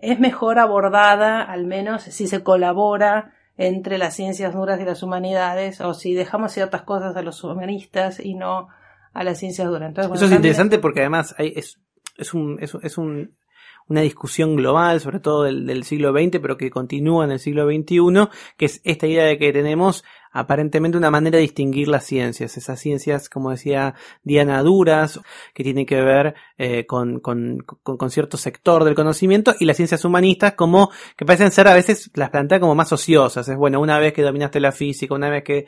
es 0.00 0.18
mejor 0.18 0.58
abordada, 0.58 1.40
al 1.40 1.66
menos 1.66 2.02
si 2.02 2.26
se 2.26 2.42
colabora 2.42 3.32
entre 3.56 3.98
las 3.98 4.14
ciencias 4.14 4.54
duras 4.54 4.80
y 4.80 4.84
las 4.84 5.02
humanidades, 5.02 5.80
o 5.80 5.94
si 5.94 6.14
dejamos 6.14 6.52
ciertas 6.52 6.82
cosas 6.82 7.16
a 7.16 7.22
los 7.22 7.42
humanistas 7.44 8.20
y 8.20 8.34
no 8.34 8.68
a 9.12 9.24
las 9.24 9.38
ciencias 9.38 9.68
duras. 9.68 9.88
Entonces, 9.88 10.12
Eso 10.14 10.26
es 10.26 10.32
interesante 10.32 10.78
porque 10.78 11.00
además 11.00 11.34
hay, 11.38 11.52
es, 11.56 11.78
es, 12.16 12.34
un, 12.34 12.58
es, 12.60 12.74
es 12.82 12.98
un, 12.98 13.34
una 13.88 14.00
discusión 14.00 14.56
global, 14.56 15.00
sobre 15.00 15.20
todo 15.20 15.44
del, 15.44 15.66
del, 15.66 15.84
siglo 15.84 16.12
XX, 16.12 16.38
pero 16.40 16.56
que 16.56 16.70
continúa 16.70 17.24
en 17.24 17.32
el 17.32 17.38
siglo 17.38 17.66
XXI, 17.66 18.28
que 18.56 18.66
es 18.66 18.80
esta 18.84 19.06
idea 19.06 19.24
de 19.24 19.38
que 19.38 19.52
tenemos 19.52 20.04
aparentemente 20.32 20.98
una 20.98 21.10
manera 21.10 21.36
de 21.36 21.42
distinguir 21.42 21.88
las 21.88 22.04
ciencias, 22.04 22.56
esas 22.56 22.80
ciencias, 22.80 23.28
como 23.28 23.50
decía 23.50 23.94
Diana, 24.22 24.62
duras, 24.62 25.20
que 25.54 25.62
tienen 25.62 25.86
que 25.86 26.00
ver 26.00 26.34
eh, 26.58 26.86
con, 26.86 27.20
con, 27.20 27.58
con, 27.58 27.96
con, 27.96 28.10
cierto 28.10 28.36
sector 28.36 28.84
del 28.84 28.94
conocimiento, 28.94 29.54
y 29.58 29.64
las 29.64 29.76
ciencias 29.76 30.04
humanistas 30.04 30.54
como 30.54 30.90
que 31.16 31.24
parecen 31.24 31.50
ser 31.50 31.68
a 31.68 31.74
veces 31.74 32.10
las 32.14 32.30
plantea 32.30 32.60
como 32.60 32.74
más 32.74 32.92
ociosas. 32.92 33.48
Es 33.48 33.56
bueno, 33.56 33.80
una 33.80 33.98
vez 33.98 34.12
que 34.12 34.22
dominaste 34.22 34.60
la 34.60 34.72
física, 34.72 35.14
una 35.14 35.30
vez 35.30 35.44
que 35.44 35.66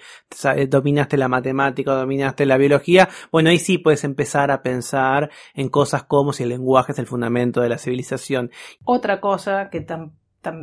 dominaste 0.68 1.16
la 1.16 1.28
matemática, 1.28 1.94
dominaste 1.94 2.46
la 2.46 2.56
biología, 2.56 3.08
bueno, 3.30 3.50
ahí 3.50 3.58
sí 3.58 3.78
puedes 3.78 4.04
empezar 4.04 4.50
a 4.50 4.62
pensar 4.62 5.30
en 5.54 5.68
cosas 5.68 6.04
como 6.04 6.32
si 6.32 6.42
el 6.42 6.48
lenguaje 6.50 6.92
es 6.92 6.98
el 6.98 7.06
fundamento 7.06 7.60
de 7.60 7.68
la 7.68 7.78
civilización. 7.78 8.50
Otra 8.84 9.20
cosa 9.20 9.68
que 9.70 9.80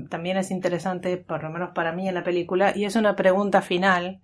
también 0.09 0.37
es 0.37 0.51
interesante, 0.51 1.17
por 1.17 1.43
lo 1.43 1.49
menos 1.49 1.71
para 1.75 1.91
mí 1.91 2.07
en 2.07 2.15
la 2.15 2.23
película, 2.23 2.71
y 2.75 2.85
es 2.85 2.95
una 2.95 3.15
pregunta 3.15 3.61
final 3.61 4.21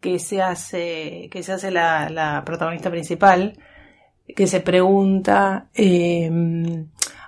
que 0.00 0.18
se 0.20 0.40
hace, 0.40 1.28
que 1.32 1.42
se 1.42 1.52
hace 1.52 1.70
la, 1.72 2.42
protagonista 2.46 2.90
principal, 2.90 3.58
que 4.36 4.46
se 4.46 4.60
pregunta 4.60 5.68
eh, 5.74 6.30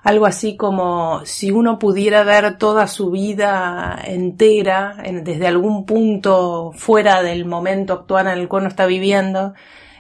algo 0.03 0.27
así 0.27 0.57
como 0.57 1.25
si 1.25 1.51
uno 1.51 1.79
pudiera 1.79 2.23
ver 2.25 2.57
toda 2.59 2.87
su 2.87 3.11
vida 3.11 3.99
entera 4.05 4.97
en, 5.05 5.25
desde 5.25 5.47
algún 5.47 5.85
punto 5.85 6.73
fuera 6.75 7.23
del 7.23 7.45
momento 7.45 7.93
actual 7.93 8.29
en 8.29 8.39
el 8.39 8.49
cual 8.49 8.63
uno 8.63 8.69
está 8.71 8.87
viviendo 8.87 9.55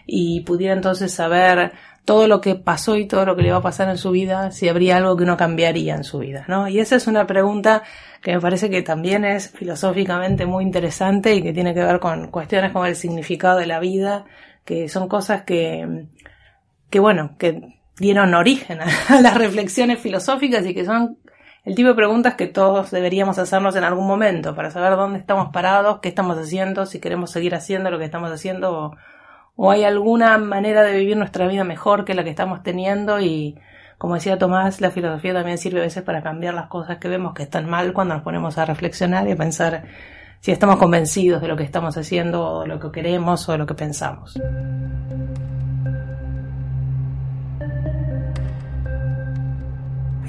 y 0.07 0.41
pudiera 0.41 0.75
entonces 0.75 1.13
saber 1.13 1.73
todo 2.05 2.27
lo 2.27 2.41
que 2.41 2.55
pasó 2.55 2.97
y 2.97 3.07
todo 3.07 3.25
lo 3.25 3.37
que 3.37 3.43
le 3.43 3.53
va 3.53 3.59
a 3.59 3.63
pasar 3.63 3.89
en 3.89 3.99
su 3.99 4.11
vida, 4.11 4.51
si 4.51 4.69
habría 4.69 4.97
algo 4.97 5.17
que 5.17 5.25
uno 5.25 5.37
cambiaría 5.37 5.95
en 5.95 6.05
su 6.05 6.19
vida, 6.19 6.45
¿no? 6.49 6.69
Y 6.69 6.81
esa 6.81 6.97
es 6.97 7.07
una 7.07 7.27
pregunta 7.27 7.83
que 8.23 8.35
me 8.35 8.41
parece 8.41 8.71
que 8.71 8.83
también 8.83 9.25
es 9.25 9.51
filosóficamente 9.51 10.47
muy 10.47 10.65
interesante 10.65 11.35
y 11.35 11.43
que 11.43 11.53
tiene 11.53 11.75
que 11.75 11.85
ver 11.85 12.01
con 12.01 12.29
cuestiones 12.29 12.73
como 12.73 12.87
el 12.87 12.97
significado 12.97 13.59
de 13.59 13.67
la 13.67 13.81
vida, 13.81 14.25
que 14.65 14.89
son 14.89 15.09
cosas 15.09 15.43
que, 15.43 16.07
que 16.91 17.01
bueno, 17.01 17.37
que 17.39 17.79
dieron 17.99 18.35
origen 18.35 18.81
a 18.81 18.87
las 19.21 19.37
reflexiones 19.37 19.99
filosóficas 20.01 20.67
y 20.67 20.75
que 20.75 20.85
son 20.85 21.19
el 21.65 21.75
tipo 21.75 21.89
de 21.89 21.95
preguntas 21.95 22.35
que 22.35 22.47
todos 22.47 22.91
deberíamos 22.91 23.39
hacernos 23.39 23.77
en 23.77 23.85
algún 23.85 24.07
momento 24.07 24.55
para 24.55 24.71
saber 24.71 24.97
dónde 24.97 25.19
estamos 25.19 25.51
parados, 25.53 26.01
qué 26.01 26.09
estamos 26.09 26.39
haciendo, 26.39 26.87
si 26.87 27.01
queremos 27.01 27.31
seguir 27.31 27.55
haciendo 27.55 27.91
lo 27.91 27.99
que 27.99 28.07
estamos 28.07 28.31
haciendo 28.31 28.73
o, 28.73 28.97
o 29.63 29.71
hay 29.71 29.85
alguna 29.85 30.39
manera 30.39 30.83
de 30.83 30.97
vivir 30.97 31.19
nuestra 31.19 31.47
vida 31.47 31.65
mejor 31.65 32.07
que 32.07 32.15
la 32.15 32.25
que 32.25 32.31
estamos 32.31 32.63
teniendo 32.63 33.21
y 33.21 33.59
como 33.99 34.15
decía 34.15 34.39
Tomás, 34.39 34.81
la 34.81 34.91
filosofía 34.91 35.35
también 35.35 35.59
sirve 35.59 35.81
a 35.81 35.83
veces 35.83 36.03
para 36.03 36.23
cambiar 36.23 36.55
las 36.55 36.69
cosas 36.69 36.97
que 36.97 37.09
vemos 37.09 37.35
que 37.35 37.43
están 37.43 37.69
mal 37.69 37.93
cuando 37.93 38.15
nos 38.15 38.23
ponemos 38.23 38.57
a 38.57 38.65
reflexionar 38.65 39.29
y 39.29 39.33
a 39.33 39.37
pensar 39.37 39.83
si 40.41 40.51
estamos 40.51 40.79
convencidos 40.79 41.43
de 41.43 41.49
lo 41.49 41.59
que 41.59 41.65
estamos 41.65 41.95
haciendo 41.99 42.43
o 42.43 42.67
lo 42.67 42.81
que 42.81 42.91
queremos 42.91 43.47
o 43.51 43.53
de 43.53 43.59
lo 43.59 43.67
que 43.67 43.75
pensamos. 43.75 44.41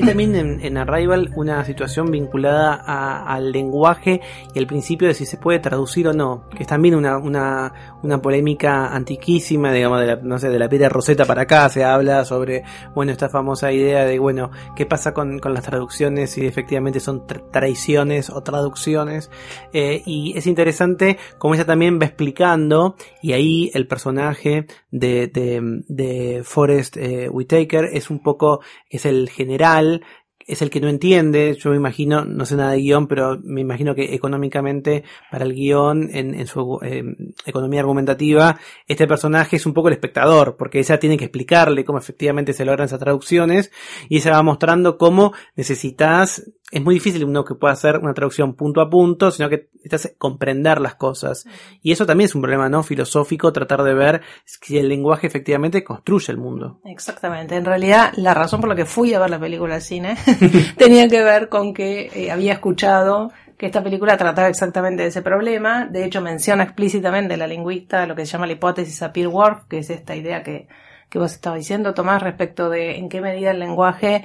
Hay 0.02 0.08
también 0.08 0.36
en, 0.36 0.66
en 0.66 0.78
Arrival 0.80 1.30
una 1.36 1.64
situación 1.64 2.10
vinculada 2.10 2.74
a- 2.74 3.36
al 3.36 3.52
lenguaje 3.52 4.20
y 4.52 4.58
al 4.58 4.66
principio 4.66 5.08
de 5.08 5.14
si 5.14 5.28
se 5.28 5.38
puede 5.38 5.60
traducir 5.60 6.08
o 6.08 6.14
no, 6.14 6.50
que 6.50 6.64
es 6.64 6.68
también 6.68 6.96
una, 6.96 7.20
una, 7.20 8.00
una 8.02 8.20
polémica 8.20 8.88
antiquísima, 8.96 9.72
digamos, 9.72 10.00
de 10.02 10.08
la, 10.08 10.16
no 10.16 10.40
sé, 10.40 10.50
de 10.50 10.58
la 10.58 10.68
piedra 10.68 10.90
Rosetta 10.90 11.26
para 11.26 11.44
acá, 11.44 11.70
se 11.70 11.84
habla 11.84 12.26
sobre, 12.26 12.64
bueno, 12.96 13.12
esta 13.12 13.30
famosa 13.30 13.72
idea 13.72 14.04
de, 14.06 14.18
bueno, 14.18 14.50
qué 14.76 14.88
pasa 14.88 15.14
con, 15.14 15.38
con 15.38 15.54
las 15.54 15.66
traducciones, 15.66 16.32
si 16.32 16.48
efectivamente 16.48 17.00
son 17.00 17.28
tra- 17.28 17.44
traiciones 17.52 18.32
o 18.32 18.42
traducciones, 18.42 19.30
eh, 19.72 20.02
y 20.08 20.36
es 20.36 20.48
interesante 20.48 21.20
como 21.38 21.54
ella 21.54 21.66
también 21.66 22.00
va 22.02 22.06
explicando, 22.08 22.96
y 23.22 23.34
ahí 23.34 23.70
el 23.76 23.86
personaje 23.86 24.66
de, 24.90 25.28
de, 25.28 25.84
de 25.88 26.42
Forrest 26.44 26.98
eh, 26.98 27.30
Whitaker 27.30 27.86
es 27.94 28.10
un 28.10 28.24
poco, 28.24 28.62
es 28.90 29.06
el 29.06 29.30
general, 29.30 29.91
schnell 29.92 30.21
es 30.52 30.62
el 30.62 30.70
que 30.70 30.82
no 30.82 30.90
entiende, 30.90 31.56
yo 31.58 31.70
me 31.70 31.78
imagino, 31.78 32.26
no 32.26 32.46
sé 32.46 32.58
nada 32.58 32.72
de 32.72 32.82
guion, 32.82 33.08
pero 33.08 33.40
me 33.42 33.62
imagino 33.62 33.96
que 33.96 34.14
económicamente 34.14 35.06
para 35.32 35.46
el 35.46 35.54
guion, 35.54 36.10
en, 36.12 36.36
en 36.36 36.46
su 36.46 36.78
eh, 36.84 37.04
economía 37.46 37.80
argumentativa, 37.80 38.60
este 38.86 39.08
personaje 39.08 39.56
es 39.56 39.66
un 39.66 39.74
poco 39.74 39.88
el 39.88 39.94
espectador, 39.94 40.58
porque 40.58 40.80
ella 40.80 41.00
tiene 41.00 41.16
que 41.16 41.24
explicarle 41.24 41.86
cómo 41.86 42.00
efectivamente 42.00 42.52
se 42.52 42.66
logran 42.66 42.86
esas 42.86 43.00
traducciones, 43.00 43.72
y 44.10 44.18
ella 44.18 44.32
va 44.34 44.44
mostrando 44.44 44.98
cómo 44.98 45.32
necesitas, 45.56 46.52
es 46.72 46.82
muy 46.82 46.96
difícil 46.96 47.24
uno 47.26 47.44
que 47.44 47.56
pueda 47.56 47.74
hacer 47.74 47.98
una 47.98 48.14
traducción 48.14 48.56
punto 48.56 48.82
a 48.82 48.90
punto, 48.90 49.30
sino 49.32 49.50
que 49.50 49.70
necesitas 49.84 50.16
comprender 50.18 50.80
las 50.80 50.96
cosas. 50.96 51.46
Y 51.82 51.92
eso 51.92 52.06
también 52.06 52.26
es 52.26 52.36
un 52.36 52.42
problema, 52.42 52.70
¿no? 52.70 52.82
Filosófico, 52.82 53.52
tratar 53.52 53.84
de 53.84 53.94
ver 53.94 54.22
si 54.46 54.78
el 54.78 54.88
lenguaje 54.88 55.28
efectivamente 55.28 55.84
construye 55.84 56.32
el 56.32 56.38
mundo. 56.38 56.80
Exactamente. 56.86 57.56
En 57.56 57.66
realidad, 57.66 58.14
la 58.16 58.34
razón 58.34 58.62
por 58.62 58.70
la 58.70 58.76
que 58.76 58.86
fui 58.86 59.14
a 59.14 59.20
ver 59.20 59.30
la 59.30 59.40
película 59.40 59.76
al 59.76 59.82
cine 59.82 60.16
tenía 60.78 61.08
que 61.08 61.24
ver 61.24 61.50
con 61.50 61.74
que 61.74 62.12
eh, 62.14 62.32
había 62.32 62.54
escuchado 62.54 63.32
que 63.58 63.68
esta 63.68 63.84
película 63.84 64.18
trataba 64.18 64.48
exactamente 64.48 65.04
de 65.04 65.10
ese 65.10 65.22
problema. 65.22 65.86
De 65.86 66.04
hecho, 66.04 66.22
menciona 66.22 66.64
explícitamente 66.64 67.38
la 67.38 67.48
lingüista 67.48 68.06
lo 68.06 68.16
que 68.16 68.26
se 68.26 68.32
llama 68.32 68.48
la 68.48 68.54
hipótesis 68.54 68.98
Sapir-Whorf, 68.98 69.66
que 69.68 69.80
es 69.80 69.90
esta 69.90 70.16
idea 70.16 70.42
que, 70.42 70.68
que 71.10 71.20
vos 71.20 71.32
estabas 71.32 71.60
diciendo, 71.60 71.94
Tomás, 71.94 72.24
respecto 72.24 72.70
de 72.70 72.98
en 72.98 73.08
qué 73.08 73.22
medida 73.22 73.52
el 73.52 73.60
lenguaje 73.60 74.24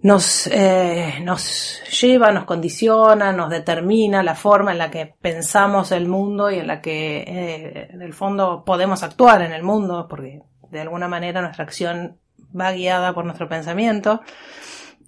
nos, 0.00 0.46
eh, 0.46 1.14
nos 1.22 1.82
lleva, 2.00 2.30
nos 2.30 2.44
condiciona, 2.44 3.32
nos 3.32 3.50
determina 3.50 4.22
la 4.22 4.34
forma 4.34 4.72
en 4.72 4.78
la 4.78 4.90
que 4.90 5.14
pensamos 5.20 5.90
el 5.90 6.06
mundo 6.06 6.50
y 6.50 6.58
en 6.58 6.66
la 6.68 6.80
que, 6.80 7.24
eh, 7.26 7.88
en 7.90 8.02
el 8.02 8.14
fondo, 8.14 8.64
podemos 8.64 9.02
actuar 9.02 9.42
en 9.42 9.52
el 9.52 9.62
mundo, 9.62 10.06
porque 10.08 10.42
de 10.70 10.80
alguna 10.80 11.08
manera 11.08 11.40
nuestra 11.40 11.64
acción 11.64 12.18
va 12.58 12.72
guiada 12.72 13.12
por 13.12 13.24
nuestro 13.24 13.48
pensamiento. 13.48 14.22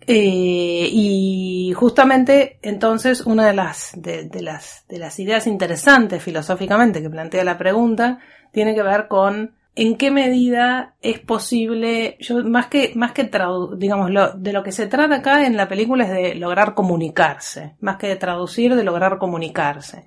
Eh, 0.07 0.89
y 0.91 1.73
justamente 1.77 2.59
entonces 2.63 3.21
una 3.21 3.47
de 3.47 3.53
las, 3.53 3.93
de, 3.97 4.29
las, 4.41 4.85
de 4.89 4.99
las 4.99 5.19
ideas 5.19 5.47
interesantes 5.47 6.23
filosóficamente 6.23 7.03
que 7.03 7.11
plantea 7.11 7.45
la 7.45 7.59
pregunta 7.59 8.19
tiene 8.51 8.75
que 8.75 8.83
ver 8.83 9.09
con 9.09 9.55
en 9.77 9.97
qué 9.97 10.11
medida 10.11 10.95
es 11.01 11.21
posible, 11.21 12.17
yo 12.19 12.43
más 12.45 12.67
que, 12.67 12.93
más 12.97 13.13
que 13.13 13.31
digamos, 13.77 14.11
lo, 14.11 14.33
de 14.33 14.53
lo 14.53 14.63
que 14.63 14.73
se 14.73 14.87
trata 14.87 15.17
acá 15.17 15.47
en 15.47 15.57
la 15.57 15.69
película 15.69 16.05
es 16.05 16.11
de 16.11 16.35
lograr 16.35 16.75
comunicarse, 16.75 17.75
más 17.81 17.97
que 17.97 18.09
de 18.09 18.17
traducir, 18.17 18.75
de 18.75 18.85
lograr 18.85 19.19
comunicarse 19.19 20.07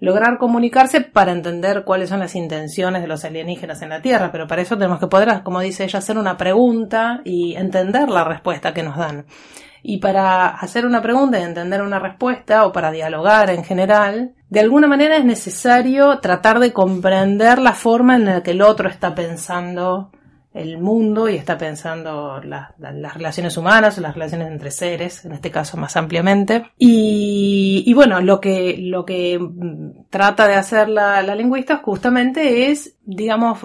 lograr 0.00 0.38
comunicarse 0.38 1.00
para 1.00 1.32
entender 1.32 1.84
cuáles 1.84 2.08
son 2.08 2.20
las 2.20 2.34
intenciones 2.34 3.02
de 3.02 3.08
los 3.08 3.24
alienígenas 3.24 3.82
en 3.82 3.90
la 3.90 4.02
Tierra, 4.02 4.30
pero 4.30 4.46
para 4.46 4.62
eso 4.62 4.76
tenemos 4.76 5.00
que 5.00 5.06
poder, 5.06 5.42
como 5.42 5.60
dice 5.60 5.84
ella, 5.84 5.98
hacer 5.98 6.18
una 6.18 6.36
pregunta 6.36 7.20
y 7.24 7.54
entender 7.56 8.08
la 8.08 8.24
respuesta 8.24 8.72
que 8.72 8.82
nos 8.82 8.96
dan. 8.96 9.26
Y 9.82 9.98
para 9.98 10.48
hacer 10.48 10.86
una 10.86 11.02
pregunta 11.02 11.38
y 11.38 11.42
entender 11.42 11.82
una 11.82 11.98
respuesta, 11.98 12.66
o 12.66 12.72
para 12.72 12.90
dialogar 12.90 13.50
en 13.50 13.64
general, 13.64 14.34
de 14.50 14.60
alguna 14.60 14.86
manera 14.86 15.16
es 15.16 15.24
necesario 15.24 16.18
tratar 16.18 16.58
de 16.58 16.72
comprender 16.72 17.58
la 17.58 17.72
forma 17.72 18.16
en 18.16 18.24
la 18.24 18.42
que 18.42 18.52
el 18.52 18.62
otro 18.62 18.88
está 18.88 19.14
pensando 19.14 20.10
el 20.60 20.78
mundo 20.78 21.28
y 21.28 21.36
está 21.36 21.56
pensando 21.58 22.40
la- 22.42 22.74
la- 22.78 22.92
las 22.92 23.14
relaciones 23.14 23.56
humanas, 23.56 23.98
las 23.98 24.14
relaciones 24.14 24.48
entre 24.48 24.70
seres, 24.70 25.24
en 25.24 25.32
este 25.32 25.50
caso 25.50 25.76
más 25.76 25.96
ampliamente. 25.96 26.64
Y, 26.78 27.92
bueno, 27.94 28.20
lo 28.20 28.40
que, 28.40 28.76
lo 28.78 29.04
que 29.04 29.38
mm, 29.38 30.06
trata 30.10 30.46
de 30.48 30.54
hacer 30.54 30.88
la, 30.88 31.22
la 31.22 31.34
lingüista 31.34 31.76
justamente 31.84 32.70
es, 32.70 32.96
digamos, 33.04 33.58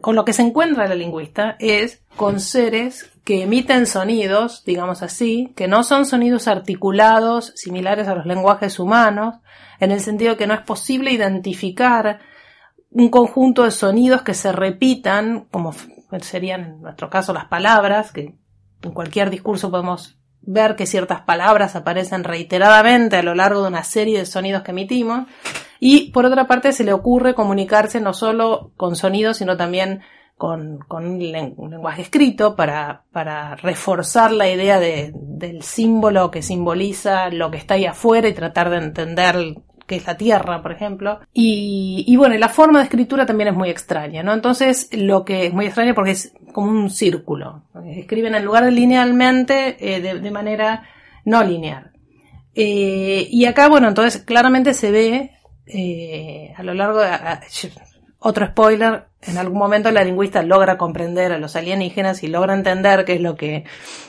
con 0.00 0.14
lo 0.16 0.24
que 0.24 0.32
se 0.34 0.42
encuentra 0.42 0.86
la 0.86 0.94
lingüista 0.94 1.56
es 1.58 2.02
con 2.16 2.40
seres 2.40 3.10
que 3.24 3.42
emiten 3.44 3.86
sonidos, 3.86 4.64
digamos 4.66 5.02
así, 5.02 5.52
que 5.56 5.66
no 5.68 5.82
son 5.82 6.04
sonidos 6.04 6.46
articulados 6.48 7.52
similares 7.56 8.06
a 8.08 8.14
los 8.14 8.26
lenguajes 8.26 8.78
humanos, 8.78 9.36
en 9.80 9.90
el 9.90 10.00
sentido 10.00 10.36
que 10.36 10.46
no 10.46 10.54
es 10.54 10.60
posible 10.60 11.10
identificar 11.12 12.18
un 12.90 13.08
conjunto 13.08 13.64
de 13.64 13.70
sonidos 13.70 14.20
que 14.22 14.34
se 14.34 14.52
repitan, 14.52 15.46
como 15.50 15.72
serían 16.20 16.60
en 16.64 16.80
nuestro 16.82 17.08
caso 17.10 17.32
las 17.32 17.46
palabras, 17.46 18.12
que 18.12 18.34
en 18.82 18.92
cualquier 18.92 19.30
discurso 19.30 19.70
podemos 19.70 20.18
ver 20.40 20.74
que 20.76 20.86
ciertas 20.86 21.20
palabras 21.20 21.76
aparecen 21.76 22.24
reiteradamente 22.24 23.16
a 23.16 23.22
lo 23.22 23.34
largo 23.34 23.62
de 23.62 23.68
una 23.68 23.84
serie 23.84 24.18
de 24.18 24.26
sonidos 24.26 24.62
que 24.62 24.72
emitimos. 24.72 25.26
Y 25.78 26.10
por 26.12 26.26
otra 26.26 26.46
parte 26.46 26.72
se 26.72 26.84
le 26.84 26.92
ocurre 26.92 27.34
comunicarse 27.34 28.00
no 28.00 28.12
solo 28.12 28.72
con 28.76 28.96
sonidos, 28.96 29.36
sino 29.36 29.56
también 29.56 30.00
con, 30.36 30.78
con 30.88 31.06
un, 31.06 31.18
len- 31.20 31.54
un 31.56 31.70
lenguaje 31.70 32.02
escrito 32.02 32.56
para, 32.56 33.04
para 33.12 33.54
reforzar 33.56 34.32
la 34.32 34.48
idea 34.48 34.80
de- 34.80 35.12
del 35.14 35.62
símbolo 35.62 36.30
que 36.32 36.42
simboliza 36.42 37.30
lo 37.30 37.50
que 37.52 37.58
está 37.58 37.74
ahí 37.74 37.86
afuera 37.86 38.28
y 38.28 38.32
tratar 38.34 38.70
de 38.70 38.78
entender 38.78 39.36
que 39.92 39.96
es 39.98 40.06
la 40.06 40.16
Tierra, 40.16 40.62
por 40.62 40.72
ejemplo. 40.72 41.20
Y, 41.34 42.04
y 42.06 42.16
bueno, 42.16 42.34
la 42.38 42.48
forma 42.48 42.78
de 42.78 42.84
escritura 42.84 43.26
también 43.26 43.48
es 43.48 43.54
muy 43.54 43.68
extraña, 43.68 44.22
¿no? 44.22 44.32
Entonces, 44.32 44.88
lo 44.92 45.22
que 45.24 45.46
es 45.46 45.52
muy 45.52 45.66
extraño 45.66 45.94
porque 45.94 46.12
es 46.12 46.32
como 46.52 46.70
un 46.70 46.88
círculo. 46.88 47.64
Escriben 47.84 48.34
en 48.34 48.44
lugar 48.44 48.64
linealmente, 48.72 49.76
eh, 49.78 50.00
de, 50.00 50.30
manera 50.30 50.84
no 51.26 51.44
lineal. 51.44 51.90
Eh, 52.54 53.28
y 53.30 53.44
acá, 53.44 53.68
bueno, 53.68 53.88
entonces 53.88 54.22
claramente 54.22 54.72
se 54.72 54.90
ve 54.90 55.30
eh, 55.66 56.54
a 56.56 56.62
lo 56.62 56.72
largo 56.72 57.00
de... 57.00 57.10
otro 58.24 58.46
spoiler, 58.46 59.06
en 59.20 59.36
algún 59.36 59.58
momento 59.58 59.90
la 59.90 60.04
lingüista 60.04 60.44
logra 60.44 60.78
comprender 60.78 61.32
a 61.32 61.38
los 61.38 61.56
alienígenas 61.56 62.22
y 62.22 62.28
logra 62.28 62.54
entender 62.54 63.04
qué 63.04 63.14
es 63.14 63.20
lo 63.20 63.34
que, 63.34 63.64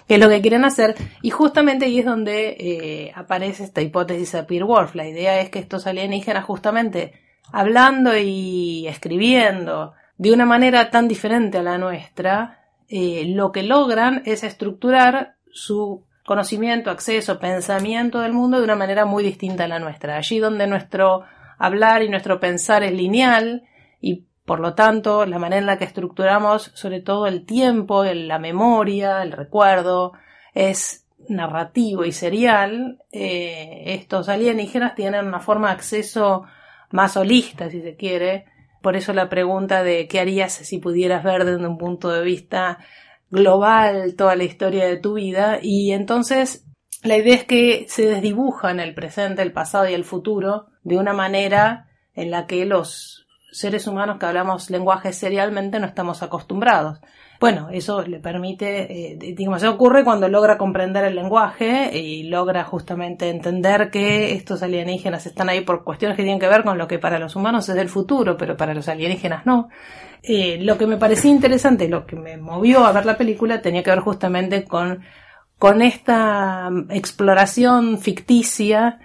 qué 0.07 0.15
es 0.15 0.19
lo 0.19 0.29
que 0.29 0.39
quieren 0.39 0.65
hacer. 0.65 0.95
Y 1.23 1.31
justamente 1.31 1.85
ahí 1.85 1.99
es 1.99 2.05
donde 2.05 2.55
eh, 2.59 3.11
aparece 3.15 3.63
esta 3.63 3.81
hipótesis 3.81 4.31
de 4.31 4.39
Sapir-Whorf. 4.39 4.93
La 4.93 5.07
idea 5.07 5.39
es 5.39 5.49
que 5.49 5.57
estos 5.57 5.87
alienígenas 5.87 6.45
justamente 6.45 7.13
hablando 7.51 8.15
y 8.15 8.87
escribiendo 8.87 9.93
de 10.19 10.31
una 10.31 10.45
manera 10.45 10.91
tan 10.91 11.07
diferente 11.07 11.57
a 11.57 11.63
la 11.63 11.79
nuestra, 11.79 12.59
eh, 12.89 13.23
lo 13.27 13.51
que 13.51 13.63
logran 13.63 14.21
es 14.25 14.43
estructurar 14.43 15.37
su 15.51 16.03
conocimiento, 16.23 16.91
acceso, 16.91 17.39
pensamiento 17.39 18.19
del 18.19 18.33
mundo 18.33 18.59
de 18.59 18.63
una 18.63 18.75
manera 18.75 19.05
muy 19.05 19.23
distinta 19.23 19.63
a 19.63 19.67
la 19.67 19.79
nuestra. 19.79 20.17
Allí 20.17 20.37
donde 20.37 20.67
nuestro 20.67 21.23
hablar 21.57 22.03
y 22.03 22.09
nuestro 22.09 22.39
pensar 22.39 22.83
es 22.83 22.93
lineal 22.93 23.63
y 24.03 24.25
por 24.45 24.59
lo 24.59 24.75
tanto 24.75 25.25
la 25.25 25.39
manera 25.39 25.61
en 25.61 25.65
la 25.65 25.77
que 25.77 25.85
estructuramos 25.85 26.71
sobre 26.75 26.99
todo 26.99 27.25
el 27.25 27.45
tiempo, 27.45 28.03
la 28.03 28.37
memoria, 28.37 29.23
el 29.23 29.31
recuerdo 29.31 30.11
es 30.53 31.05
narrativo 31.29 32.03
y 32.03 32.11
serial, 32.11 33.01
eh, 33.13 33.83
estos 33.87 34.27
alienígenas 34.27 34.93
tienen 34.93 35.25
una 35.25 35.39
forma 35.39 35.69
de 35.69 35.75
acceso 35.75 36.43
más 36.91 37.15
holista, 37.15 37.69
si 37.69 37.81
se 37.81 37.95
quiere. 37.95 38.45
Por 38.81 38.97
eso 38.97 39.13
la 39.13 39.29
pregunta 39.29 39.83
de 39.83 40.09
qué 40.09 40.19
harías 40.19 40.51
si 40.51 40.79
pudieras 40.79 41.23
ver 41.23 41.45
desde 41.45 41.65
un 41.65 41.77
punto 41.77 42.09
de 42.09 42.23
vista 42.23 42.79
global 43.31 44.15
toda 44.17 44.35
la 44.35 44.43
historia 44.43 44.85
de 44.85 44.97
tu 44.97 45.13
vida. 45.13 45.59
Y 45.61 45.93
entonces 45.93 46.65
la 47.03 47.15
idea 47.15 47.35
es 47.35 47.45
que 47.45 47.85
se 47.87 48.05
desdibujan 48.05 48.81
el 48.81 48.93
presente, 48.93 49.41
el 49.41 49.53
pasado 49.53 49.87
y 49.87 49.93
el 49.93 50.03
futuro 50.03 50.67
de 50.83 50.97
una 50.97 51.13
manera 51.13 51.87
en 52.13 52.31
la 52.31 52.45
que 52.45 52.65
los 52.65 53.22
seres 53.53 53.87
humanos 53.87 54.17
que 54.19 54.25
hablamos 54.25 54.69
lenguajes 54.69 55.15
serialmente 55.15 55.79
no 55.79 55.85
estamos 55.85 56.23
acostumbrados. 56.23 56.99
Bueno, 57.39 57.69
eso 57.71 58.03
le 58.03 58.19
permite, 58.19 59.13
eh, 59.13 59.17
digamos, 59.17 59.61
eso 59.61 59.71
ocurre 59.71 60.03
cuando 60.03 60.29
logra 60.29 60.57
comprender 60.57 61.03
el 61.03 61.15
lenguaje 61.15 61.97
y 61.97 62.23
logra 62.23 62.63
justamente 62.63 63.29
entender 63.29 63.91
que 63.91 64.33
estos 64.33 64.63
alienígenas 64.63 65.25
están 65.25 65.49
ahí 65.49 65.61
por 65.61 65.83
cuestiones 65.83 66.15
que 66.15 66.23
tienen 66.23 66.39
que 66.39 66.47
ver 66.47 66.63
con 66.63 66.77
lo 66.77 66.87
que 66.87 66.99
para 66.99 67.19
los 67.19 67.35
humanos 67.35 67.67
es 67.69 67.75
el 67.75 67.89
futuro, 67.89 68.37
pero 68.37 68.55
para 68.55 68.73
los 68.73 68.87
alienígenas 68.87 69.45
no. 69.45 69.69
Eh, 70.21 70.57
lo 70.61 70.77
que 70.77 70.87
me 70.87 70.97
parecía 70.97 71.31
interesante, 71.31 71.89
lo 71.89 72.05
que 72.05 72.15
me 72.15 72.37
movió 72.37 72.85
a 72.85 72.93
ver 72.93 73.05
la 73.05 73.17
película, 73.17 73.61
tenía 73.61 73.83
que 73.83 73.89
ver 73.89 73.99
justamente 73.99 74.63
con, 74.63 75.03
con 75.59 75.81
esta 75.81 76.69
mm, 76.69 76.91
exploración 76.91 77.99
ficticia 77.99 78.99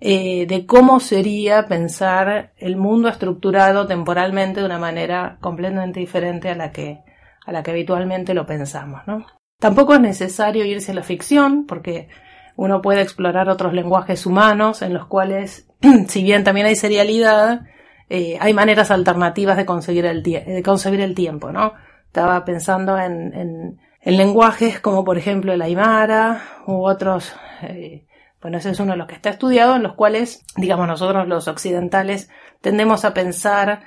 eh, 0.00 0.46
de 0.46 0.66
cómo 0.66 0.98
sería 1.00 1.66
pensar 1.66 2.52
el 2.56 2.76
mundo 2.76 3.08
estructurado 3.08 3.86
temporalmente 3.86 4.60
de 4.60 4.66
una 4.66 4.78
manera 4.78 5.36
completamente 5.40 6.00
diferente 6.00 6.48
a 6.48 6.54
la 6.54 6.72
que, 6.72 7.02
a 7.44 7.52
la 7.52 7.62
que 7.62 7.70
habitualmente 7.70 8.32
lo 8.32 8.46
pensamos, 8.46 9.02
¿no? 9.06 9.26
Tampoco 9.58 9.92
es 9.92 10.00
necesario 10.00 10.64
irse 10.64 10.92
a 10.92 10.94
la 10.94 11.02
ficción, 11.02 11.66
porque 11.66 12.08
uno 12.56 12.80
puede 12.80 13.02
explorar 13.02 13.50
otros 13.50 13.74
lenguajes 13.74 14.24
humanos 14.24 14.80
en 14.80 14.94
los 14.94 15.06
cuales, 15.06 15.68
si 16.08 16.22
bien 16.22 16.44
también 16.44 16.66
hay 16.66 16.76
serialidad, 16.76 17.62
eh, 18.08 18.38
hay 18.40 18.54
maneras 18.54 18.90
alternativas 18.90 19.56
de 19.56 19.66
conseguir 19.66 20.06
el, 20.06 20.22
de 20.22 20.62
concebir 20.64 21.00
el 21.00 21.14
tiempo, 21.14 21.52
¿no? 21.52 21.74
Estaba 22.06 22.44
pensando 22.44 22.98
en, 22.98 23.32
en, 23.34 23.80
en, 24.00 24.16
lenguajes 24.16 24.80
como 24.80 25.04
por 25.04 25.16
ejemplo 25.16 25.52
el 25.52 25.62
Aymara 25.62 26.42
u 26.66 26.84
otros, 26.86 27.34
eh, 27.62 28.06
bueno, 28.42 28.58
ese 28.58 28.70
es 28.70 28.80
uno 28.80 28.92
de 28.92 28.98
los 28.98 29.06
que 29.06 29.14
está 29.14 29.30
estudiado, 29.30 29.76
en 29.76 29.82
los 29.82 29.94
cuales, 29.94 30.44
digamos, 30.56 30.86
nosotros 30.86 31.28
los 31.28 31.48
occidentales 31.48 32.30
tendemos 32.60 33.04
a 33.04 33.12
pensar 33.12 33.82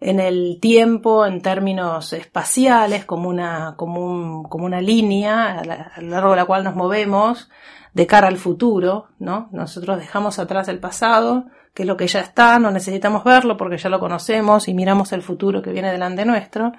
en 0.00 0.20
el 0.20 0.58
tiempo 0.60 1.24
en 1.24 1.40
términos 1.40 2.12
espaciales 2.12 3.06
como 3.06 3.28
una, 3.28 3.74
como 3.76 4.00
un, 4.04 4.44
como 4.44 4.66
una 4.66 4.80
línea 4.80 5.52
a, 5.52 5.60
a 5.60 6.00
lo 6.02 6.08
largo 6.10 6.30
de 6.30 6.36
la 6.36 6.44
cual 6.44 6.64
nos 6.64 6.76
movemos 6.76 7.48
de 7.94 8.06
cara 8.06 8.28
al 8.28 8.36
futuro, 8.36 9.08
¿no? 9.18 9.48
Nosotros 9.52 9.98
dejamos 9.98 10.38
atrás 10.38 10.68
el 10.68 10.78
pasado, 10.80 11.46
que 11.72 11.82
es 11.82 11.86
lo 11.86 11.96
que 11.96 12.06
ya 12.06 12.20
está, 12.20 12.58
no 12.58 12.70
necesitamos 12.70 13.24
verlo 13.24 13.56
porque 13.56 13.78
ya 13.78 13.88
lo 13.88 14.00
conocemos 14.00 14.68
y 14.68 14.74
miramos 14.74 15.12
el 15.12 15.22
futuro 15.22 15.62
que 15.62 15.72
viene 15.72 15.90
delante 15.90 16.26
nuestro. 16.26 16.72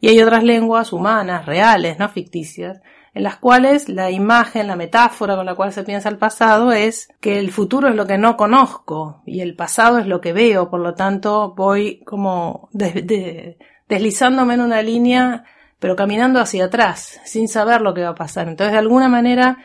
Y 0.00 0.08
hay 0.08 0.20
otras 0.20 0.44
lenguas 0.44 0.92
humanas, 0.92 1.46
reales, 1.46 1.98
no 1.98 2.08
ficticias, 2.10 2.82
en 3.14 3.22
las 3.22 3.36
cuales 3.36 3.88
la 3.88 4.10
imagen, 4.10 4.66
la 4.66 4.76
metáfora 4.76 5.36
con 5.36 5.46
la 5.46 5.54
cual 5.54 5.72
se 5.72 5.84
piensa 5.84 6.08
el 6.08 6.18
pasado 6.18 6.72
es 6.72 7.08
que 7.20 7.38
el 7.38 7.50
futuro 7.50 7.88
es 7.88 7.94
lo 7.94 8.06
que 8.06 8.18
no 8.18 8.36
conozco 8.36 9.22
y 9.26 9.40
el 9.40 9.54
pasado 9.56 9.98
es 9.98 10.06
lo 10.06 10.20
que 10.20 10.32
veo, 10.32 10.70
por 10.70 10.80
lo 10.80 10.94
tanto 10.94 11.54
voy 11.54 12.00
como 12.04 12.68
deslizándome 12.72 14.54
en 14.54 14.60
una 14.60 14.82
línea, 14.82 15.44
pero 15.78 15.96
caminando 15.96 16.40
hacia 16.40 16.66
atrás, 16.66 17.20
sin 17.24 17.48
saber 17.48 17.80
lo 17.80 17.94
que 17.94 18.02
va 18.02 18.10
a 18.10 18.14
pasar. 18.14 18.48
Entonces, 18.48 18.72
de 18.72 18.78
alguna 18.78 19.08
manera, 19.08 19.58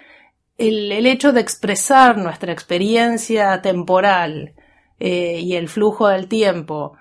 el, 0.57 0.91
el 0.91 1.05
hecho 1.05 1.33
de 1.33 1.41
expresar 1.41 2.17
nuestra 2.17 2.51
experiencia 2.51 3.61
temporal, 3.61 4.53
eh, 5.05 5.41
y 5.41 5.55
el 5.55 5.67
flujo 5.67 6.07
del 6.07 6.29
tiempo, 6.29 6.95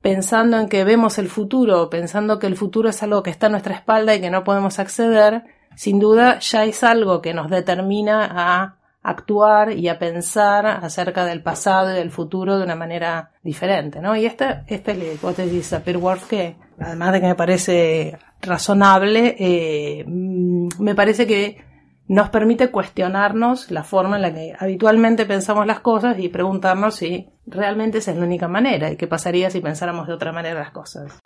pensando 0.00 0.56
en 0.58 0.68
que 0.68 0.84
vemos 0.84 1.18
el 1.18 1.28
futuro, 1.28 1.90
pensando 1.90 2.38
que 2.38 2.46
el 2.46 2.56
futuro 2.56 2.88
es 2.88 3.02
algo 3.02 3.24
que 3.24 3.30
está 3.30 3.46
a 3.46 3.50
nuestra 3.50 3.74
espalda 3.74 4.14
y 4.14 4.20
que 4.20 4.30
no 4.30 4.44
podemos 4.44 4.78
acceder, 4.78 5.42
sin 5.74 5.98
duda 5.98 6.38
ya 6.40 6.64
es 6.64 6.82
algo 6.84 7.20
que 7.20 7.34
nos 7.34 7.50
determina 7.50 8.28
a 8.30 8.76
actuar 9.02 9.72
y 9.72 9.88
a 9.88 9.98
pensar 9.98 10.66
acerca 10.66 11.24
del 11.24 11.42
pasado 11.42 11.92
y 11.92 11.94
del 11.96 12.10
futuro 12.10 12.58
de 12.58 12.64
una 12.64 12.76
manera 12.76 13.30
diferente, 13.42 14.00
¿no? 14.00 14.14
Y 14.14 14.26
esta, 14.26 14.64
es 14.66 14.86
la 14.86 15.12
hipótesis 15.12 15.52
de 15.52 15.62
Sapir-Whorf 15.62 16.28
que, 16.28 16.56
además 16.78 17.12
de 17.12 17.20
que 17.20 17.26
me 17.28 17.34
parece 17.34 18.18
razonable, 18.42 19.36
eh, 19.38 20.04
mm, 20.06 20.68
me 20.78 20.94
parece 20.94 21.26
que 21.26 21.64
nos 22.08 22.28
permite 22.28 22.70
cuestionarnos 22.70 23.70
la 23.70 23.84
forma 23.84 24.16
en 24.16 24.22
la 24.22 24.34
que 24.34 24.54
habitualmente 24.58 25.26
pensamos 25.26 25.64
las 25.66 25.80
cosas 25.80 26.18
y 26.18 26.28
preguntarnos 26.28 26.96
si 26.96 27.28
realmente 27.46 27.98
esa 27.98 28.10
es 28.10 28.16
la 28.16 28.24
única 28.24 28.48
manera 28.48 28.90
y 28.90 28.96
qué 28.96 29.06
pasaría 29.06 29.48
si 29.50 29.60
pensáramos 29.60 30.08
de 30.08 30.14
otra 30.14 30.32
manera 30.32 30.58
las 30.58 30.72
cosas. 30.72 31.20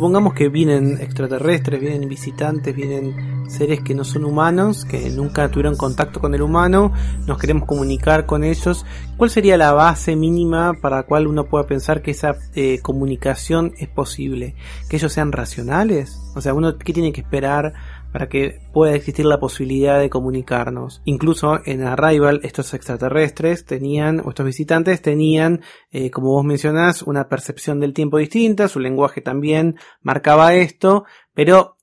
Supongamos 0.00 0.32
que 0.32 0.48
vienen 0.48 0.96
extraterrestres, 0.98 1.78
vienen 1.78 2.08
visitantes, 2.08 2.74
vienen 2.74 3.50
seres 3.50 3.82
que 3.82 3.94
no 3.94 4.02
son 4.02 4.24
humanos, 4.24 4.86
que 4.86 5.10
nunca 5.10 5.50
tuvieron 5.50 5.76
contacto 5.76 6.20
con 6.20 6.34
el 6.34 6.40
humano, 6.40 6.90
nos 7.26 7.36
queremos 7.36 7.66
comunicar 7.66 8.24
con 8.24 8.42
ellos. 8.42 8.86
¿Cuál 9.18 9.28
sería 9.28 9.58
la 9.58 9.74
base 9.74 10.16
mínima 10.16 10.72
para 10.80 10.96
la 10.96 11.02
cual 11.02 11.26
uno 11.26 11.44
pueda 11.44 11.66
pensar 11.66 12.00
que 12.00 12.12
esa 12.12 12.36
eh, 12.54 12.78
comunicación 12.80 13.74
es 13.76 13.88
posible? 13.88 14.54
¿Que 14.88 14.96
ellos 14.96 15.12
sean 15.12 15.32
racionales? 15.32 16.18
O 16.34 16.40
sea, 16.40 16.54
uno 16.54 16.78
qué 16.78 16.94
tiene 16.94 17.12
que 17.12 17.20
esperar 17.20 17.74
para 18.12 18.28
que 18.28 18.60
pueda 18.72 18.94
existir 18.94 19.24
la 19.24 19.40
posibilidad 19.40 19.98
de 19.98 20.10
comunicarnos. 20.10 21.02
Incluso 21.04 21.60
en 21.64 21.82
Arrival 21.84 22.40
estos 22.42 22.74
extraterrestres 22.74 23.64
tenían, 23.64 24.20
o 24.20 24.30
estos 24.30 24.46
visitantes 24.46 25.00
tenían, 25.02 25.62
eh, 25.90 26.10
como 26.10 26.30
vos 26.32 26.44
mencionás, 26.44 27.02
una 27.02 27.28
percepción 27.28 27.80
del 27.80 27.94
tiempo 27.94 28.18
distinta, 28.18 28.68
su 28.68 28.80
lenguaje 28.80 29.20
también 29.20 29.76
marcaba 30.02 30.54
esto, 30.54 31.04
pero 31.34 31.76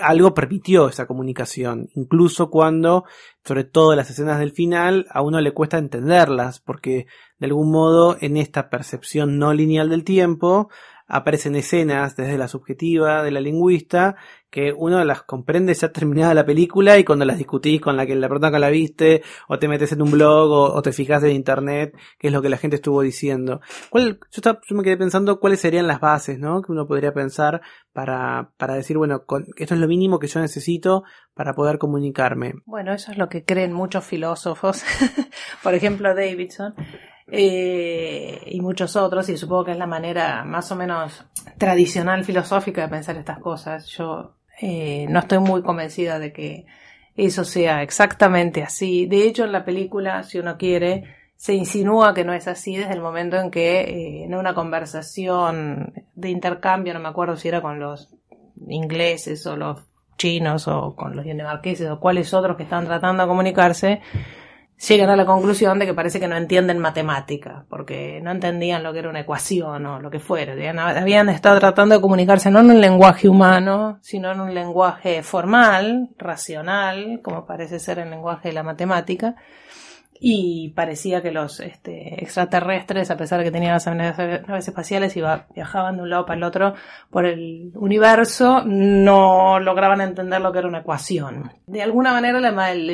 algo 0.00 0.34
permitió 0.34 0.88
esa 0.88 1.06
comunicación, 1.06 1.88
incluso 1.94 2.50
cuando, 2.50 3.04
sobre 3.44 3.64
todo 3.64 3.94
las 3.94 4.10
escenas 4.10 4.38
del 4.38 4.52
final, 4.52 5.06
a 5.10 5.22
uno 5.22 5.40
le 5.40 5.52
cuesta 5.52 5.78
entenderlas, 5.78 6.60
porque 6.60 7.06
de 7.38 7.46
algún 7.46 7.70
modo 7.70 8.16
en 8.20 8.36
esta 8.36 8.70
percepción 8.70 9.38
no 9.38 9.52
lineal 9.52 9.90
del 9.90 10.04
tiempo, 10.04 10.70
aparecen 11.10 11.56
escenas 11.56 12.16
desde 12.16 12.38
la 12.38 12.48
subjetiva 12.48 13.22
de 13.22 13.32
la 13.32 13.40
lingüista 13.40 14.16
que 14.48 14.72
uno 14.72 15.04
las 15.04 15.22
comprende 15.22 15.74
ya 15.74 15.92
terminada 15.92 16.34
la 16.34 16.44
película 16.44 16.98
y 16.98 17.04
cuando 17.04 17.24
las 17.24 17.38
discutís 17.38 17.80
con 17.80 17.96
la 17.96 18.06
que 18.06 18.16
la 18.16 18.28
persona 18.28 18.50
que 18.50 18.58
la 18.58 18.70
viste 18.70 19.22
o 19.48 19.58
te 19.58 19.68
metes 19.68 19.92
en 19.92 20.02
un 20.02 20.10
blog 20.10 20.50
o, 20.50 20.82
te 20.82 20.92
fijas 20.92 21.22
en 21.22 21.30
internet 21.30 21.96
qué 22.18 22.28
es 22.28 22.32
lo 22.32 22.42
que 22.42 22.48
la 22.48 22.56
gente 22.56 22.76
estuvo 22.76 23.02
diciendo. 23.02 23.60
¿Cuál, 23.90 24.18
yo, 24.30 24.42
yo, 24.42 24.76
me 24.76 24.82
quedé 24.82 24.96
pensando 24.96 25.38
cuáles 25.38 25.60
serían 25.60 25.86
las 25.86 26.00
bases 26.00 26.38
¿no? 26.38 26.62
que 26.62 26.72
uno 26.72 26.86
podría 26.86 27.12
pensar 27.12 27.60
para, 27.92 28.52
para 28.56 28.74
decir, 28.74 28.96
bueno, 28.96 29.24
con, 29.24 29.46
esto 29.56 29.74
es 29.74 29.80
lo 29.80 29.88
mínimo 29.88 30.18
que 30.18 30.26
yo 30.26 30.40
necesito 30.40 31.04
para 31.34 31.54
poder 31.54 31.78
comunicarme. 31.78 32.54
Bueno, 32.66 32.92
eso 32.92 33.12
es 33.12 33.18
lo 33.18 33.28
que 33.28 33.44
creen 33.44 33.72
muchos 33.72 34.04
filósofos, 34.04 34.84
por 35.62 35.74
ejemplo 35.74 36.14
Davidson. 36.14 36.74
Eh, 37.32 38.42
y 38.46 38.60
muchos 38.60 38.96
otros, 38.96 39.28
y 39.28 39.36
supongo 39.36 39.66
que 39.66 39.72
es 39.72 39.78
la 39.78 39.86
manera 39.86 40.44
más 40.44 40.70
o 40.72 40.76
menos 40.76 41.24
tradicional 41.58 42.24
filosófica 42.24 42.82
de 42.82 42.88
pensar 42.88 43.16
estas 43.16 43.38
cosas. 43.38 43.86
Yo 43.86 44.34
eh, 44.60 45.06
no 45.08 45.20
estoy 45.20 45.38
muy 45.38 45.62
convencida 45.62 46.18
de 46.18 46.32
que 46.32 46.66
eso 47.16 47.44
sea 47.44 47.82
exactamente 47.82 48.62
así. 48.62 49.06
De 49.06 49.26
hecho, 49.26 49.44
en 49.44 49.52
la 49.52 49.64
película, 49.64 50.22
si 50.22 50.38
uno 50.38 50.56
quiere, 50.56 51.04
se 51.36 51.54
insinúa 51.54 52.14
que 52.14 52.24
no 52.24 52.32
es 52.32 52.48
así 52.48 52.76
desde 52.76 52.92
el 52.92 53.00
momento 53.00 53.36
en 53.36 53.50
que 53.50 53.80
eh, 53.80 54.24
en 54.24 54.34
una 54.34 54.54
conversación 54.54 55.92
de 56.14 56.30
intercambio, 56.30 56.94
no 56.94 57.00
me 57.00 57.08
acuerdo 57.08 57.36
si 57.36 57.48
era 57.48 57.62
con 57.62 57.78
los 57.78 58.10
ingleses 58.68 59.46
o 59.46 59.56
los 59.56 59.80
chinos 60.18 60.68
o 60.68 60.94
con 60.94 61.16
los 61.16 61.24
dinamarqueses 61.24 61.88
o 61.90 61.98
cuáles 61.98 62.34
otros 62.34 62.56
que 62.56 62.64
están 62.64 62.84
tratando 62.84 63.22
de 63.22 63.28
comunicarse, 63.28 64.02
llegan 64.88 65.10
a 65.10 65.16
la 65.16 65.26
conclusión 65.26 65.78
de 65.78 65.86
que 65.86 65.94
parece 65.94 66.18
que 66.18 66.28
no 66.28 66.36
entienden 66.36 66.78
matemática, 66.78 67.64
porque 67.68 68.20
no 68.22 68.30
entendían 68.30 68.82
lo 68.82 68.92
que 68.92 69.00
era 69.00 69.10
una 69.10 69.20
ecuación 69.20 69.84
o 69.86 70.00
lo 70.00 70.10
que 70.10 70.20
fuera. 70.20 70.54
Habían 70.98 71.28
estado 71.28 71.60
tratando 71.60 71.94
de 71.94 72.00
comunicarse 72.00 72.50
no 72.50 72.60
en 72.60 72.70
un 72.70 72.80
lenguaje 72.80 73.28
humano, 73.28 73.98
sino 74.00 74.32
en 74.32 74.40
un 74.40 74.54
lenguaje 74.54 75.22
formal, 75.22 76.08
racional, 76.16 77.20
como 77.22 77.44
parece 77.44 77.78
ser 77.78 77.98
el 77.98 78.10
lenguaje 78.10 78.48
de 78.48 78.54
la 78.54 78.62
matemática, 78.62 79.36
y 80.22 80.68
parecía 80.76 81.22
que 81.22 81.32
los 81.32 81.60
este, 81.60 82.22
extraterrestres, 82.22 83.10
a 83.10 83.16
pesar 83.16 83.38
de 83.38 83.46
que 83.46 83.50
tenían 83.50 83.72
las 83.72 83.86
naves 83.86 84.68
espaciales 84.68 85.16
y 85.16 85.22
viajaban 85.54 85.96
de 85.96 86.02
un 86.02 86.10
lado 86.10 86.26
para 86.26 86.36
el 86.36 86.42
otro 86.42 86.74
por 87.08 87.24
el 87.24 87.72
universo, 87.74 88.62
no 88.66 89.58
lograban 89.60 90.02
entender 90.02 90.42
lo 90.42 90.52
que 90.52 90.58
era 90.58 90.68
una 90.68 90.80
ecuación. 90.80 91.52
De 91.66 91.80
alguna 91.80 92.12
manera, 92.12 92.38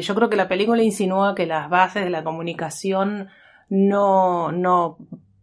yo 0.00 0.14
creo 0.14 0.30
que 0.30 0.36
la 0.36 0.46
película 0.46 0.84
insinúa 0.84 1.34
que 1.34 1.46
las 1.46 1.68
bases 1.68 2.04
de 2.04 2.10
la 2.10 2.22
comunicación 2.22 3.28
no, 3.68 4.52
no 4.52 4.98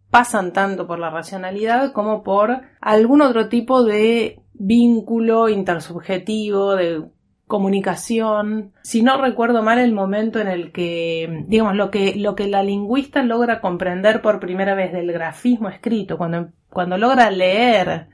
pasan 0.10 0.54
tanto 0.54 0.88
por 0.88 1.00
la 1.00 1.10
racionalidad 1.10 1.92
como 1.92 2.24
por 2.24 2.62
algún 2.80 3.22
otro 3.22 3.50
tipo 3.50 3.84
de 3.84 4.40
vínculo 4.54 5.50
intersubjetivo, 5.50 6.76
de 6.76 7.04
comunicación. 7.54 8.72
Si 8.82 9.04
no 9.04 9.22
recuerdo 9.22 9.62
mal 9.62 9.78
el 9.78 9.94
momento 9.94 10.40
en 10.40 10.48
el 10.48 10.72
que, 10.72 11.44
digamos, 11.46 11.76
lo 11.76 11.92
que, 11.92 12.16
lo 12.16 12.34
que 12.34 12.48
la 12.48 12.64
lingüista 12.64 13.22
logra 13.22 13.62
comprender 13.62 14.24
por 14.24 14.40
primera 14.40 14.74
vez 14.74 14.92
del 14.92 15.12
grafismo 15.12 15.70
escrito, 15.70 16.18
cuando, 16.18 16.48
cuando 16.72 16.98
logra 16.98 17.30
leer 17.30 18.08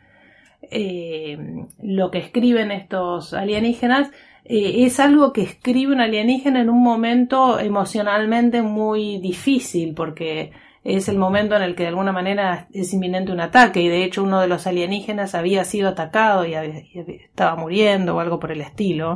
eh, 0.63 1.37
lo 1.81 2.11
que 2.11 2.17
escriben 2.17 2.69
estos 2.71 3.33
alienígenas, 3.33 4.11
eh, 4.43 4.83
es 4.83 4.99
algo 4.99 5.31
que 5.31 5.43
escribe 5.43 5.93
un 5.93 6.01
alienígena 6.01 6.59
en 6.59 6.69
un 6.69 6.83
momento 6.83 7.61
emocionalmente 7.61 8.61
muy 8.61 9.19
difícil, 9.19 9.93
porque 9.93 10.51
es 10.83 11.09
el 11.09 11.17
momento 11.17 11.55
en 11.55 11.61
el 11.61 11.75
que 11.75 11.83
de 11.83 11.89
alguna 11.89 12.11
manera 12.11 12.67
es 12.71 12.93
inminente 12.93 13.31
un 13.31 13.41
ataque 13.41 13.81
y 13.81 13.89
de 13.89 14.03
hecho 14.03 14.23
uno 14.23 14.39
de 14.39 14.47
los 14.47 14.65
alienígenas 14.65 15.35
había 15.35 15.63
sido 15.65 15.89
atacado 15.89 16.45
y, 16.45 16.53
estaba 16.53 17.55
muriendo 17.55 18.15
o 18.15 18.19
algo 18.19 18.39
por 18.39 18.51
el 18.51 18.61
estilo. 18.61 19.15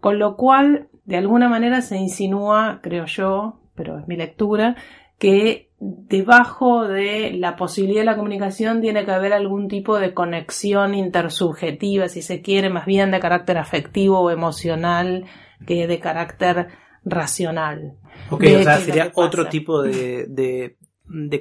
Con 0.00 0.18
lo 0.18 0.36
cual, 0.36 0.88
de 1.04 1.16
alguna 1.16 1.48
manera 1.48 1.80
se 1.82 1.96
insinúa, 1.96 2.80
creo 2.82 3.06
yo, 3.06 3.60
pero 3.74 3.98
es 3.98 4.08
mi 4.08 4.16
lectura, 4.16 4.76
que 5.18 5.70
debajo 5.80 6.88
de 6.88 7.32
la 7.32 7.54
posibilidad 7.54 8.00
de 8.00 8.06
la 8.06 8.16
comunicación 8.16 8.80
tiene 8.80 9.04
que 9.04 9.12
haber 9.12 9.32
algún 9.32 9.68
tipo 9.68 9.98
de 9.98 10.12
conexión 10.12 10.94
intersubjetiva, 10.94 12.08
si 12.08 12.22
se 12.22 12.42
quiere, 12.42 12.70
más 12.70 12.86
bien 12.86 13.10
de 13.10 13.20
carácter 13.20 13.58
afectivo 13.58 14.20
o 14.20 14.30
emocional 14.30 15.26
que 15.66 15.86
de 15.86 16.00
carácter 16.00 16.68
racional. 17.04 17.94
Ok, 18.30 18.44
o 18.58 18.62
sea, 18.62 18.78
sería 18.78 19.12
otro 19.14 19.46
tipo 19.48 19.82
de, 19.82 20.26
de 20.28 20.76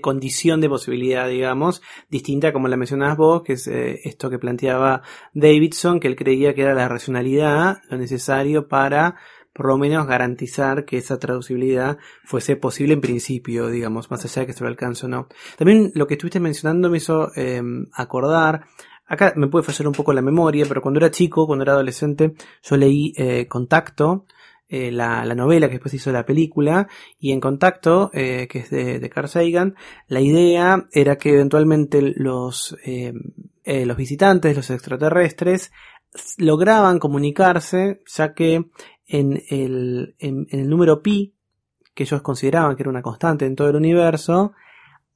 condición 0.02 0.62
de 0.62 0.70
posibilidad, 0.70 1.28
digamos, 1.28 1.82
distinta 2.10 2.54
como 2.54 2.68
la 2.68 2.78
mencionabas 2.78 3.18
vos, 3.18 3.44
que 3.44 3.54
es 3.54 3.68
eh, 3.68 4.00
esto 4.04 4.30
que 4.30 4.40
planteaba 4.40 5.02
Davidson, 5.34 6.00
que 6.00 6.08
él 6.08 6.16
creía 6.16 6.54
que 6.54 6.62
era 6.62 6.74
la 6.74 6.88
racionalidad 6.88 7.78
lo 7.90 7.98
necesario 7.98 8.68
para 8.68 9.16
por 9.54 9.68
lo 9.68 9.78
menos 9.78 10.06
garantizar 10.06 10.86
que 10.86 10.98
esa 10.98 11.18
traducibilidad 11.18 11.98
fuese 12.24 12.56
posible 12.56 12.94
en 12.94 13.02
principio, 13.02 13.70
digamos, 13.70 14.12
más 14.12 14.24
allá 14.24 14.42
de 14.42 14.46
que 14.46 14.54
se 14.54 14.64
lo 14.64 14.70
alcance 14.70 15.08
o 15.08 15.10
no. 15.10 15.28
También 15.58 15.92
lo 15.96 16.06
que 16.06 16.14
estuviste 16.14 16.40
mencionando 16.40 16.92
me 16.92 16.98
hizo 16.98 17.32
eh, 17.36 17.62
acordar 17.94 18.68
Acá 19.08 19.34
me 19.38 19.48
puede 19.48 19.64
fallar 19.64 19.88
un 19.88 19.94
poco 19.94 20.12
la 20.12 20.22
memoria, 20.22 20.66
pero 20.68 20.82
cuando 20.82 21.00
era 21.00 21.10
chico, 21.10 21.48
cuando 21.48 21.64
era 21.64 21.74
adolescente, 21.74 22.34
yo 22.62 22.76
leí 22.76 23.14
eh, 23.16 23.48
Contacto, 23.48 24.26
eh, 24.70 24.92
la, 24.92 25.24
la, 25.26 25.36
novela 25.36 25.68
que 25.68 25.74
después 25.74 25.94
hizo 25.94 26.12
la 26.12 26.26
película, 26.26 26.88
y 27.20 27.32
en 27.32 27.40
Contacto, 27.40 28.12
eh, 28.14 28.48
que 28.50 28.60
es 28.60 28.70
de, 28.70 29.00
de, 29.00 29.10
Carl 29.10 29.30
Sagan, 29.30 29.76
la 30.08 30.22
idea 30.22 30.88
era 30.92 31.18
que 31.18 31.30
eventualmente 31.34 32.02
los, 32.02 32.78
eh, 32.86 33.14
eh, 33.64 33.86
los 33.86 33.98
visitantes, 33.98 34.56
los 34.56 34.70
extraterrestres, 34.70 35.72
lograban 36.38 37.00
comunicarse, 37.00 38.02
ya 38.08 38.34
que 38.34 38.66
en 39.08 39.42
el, 39.50 40.16
en, 40.20 40.48
el 40.50 40.70
número 40.70 41.02
pi, 41.02 41.34
que 41.94 42.04
ellos 42.04 42.22
consideraban 42.22 42.76
que 42.76 42.84
era 42.84 42.90
una 42.90 43.02
constante 43.02 43.46
en 43.46 43.56
todo 43.56 43.70
el 43.70 43.76
universo, 43.76 44.54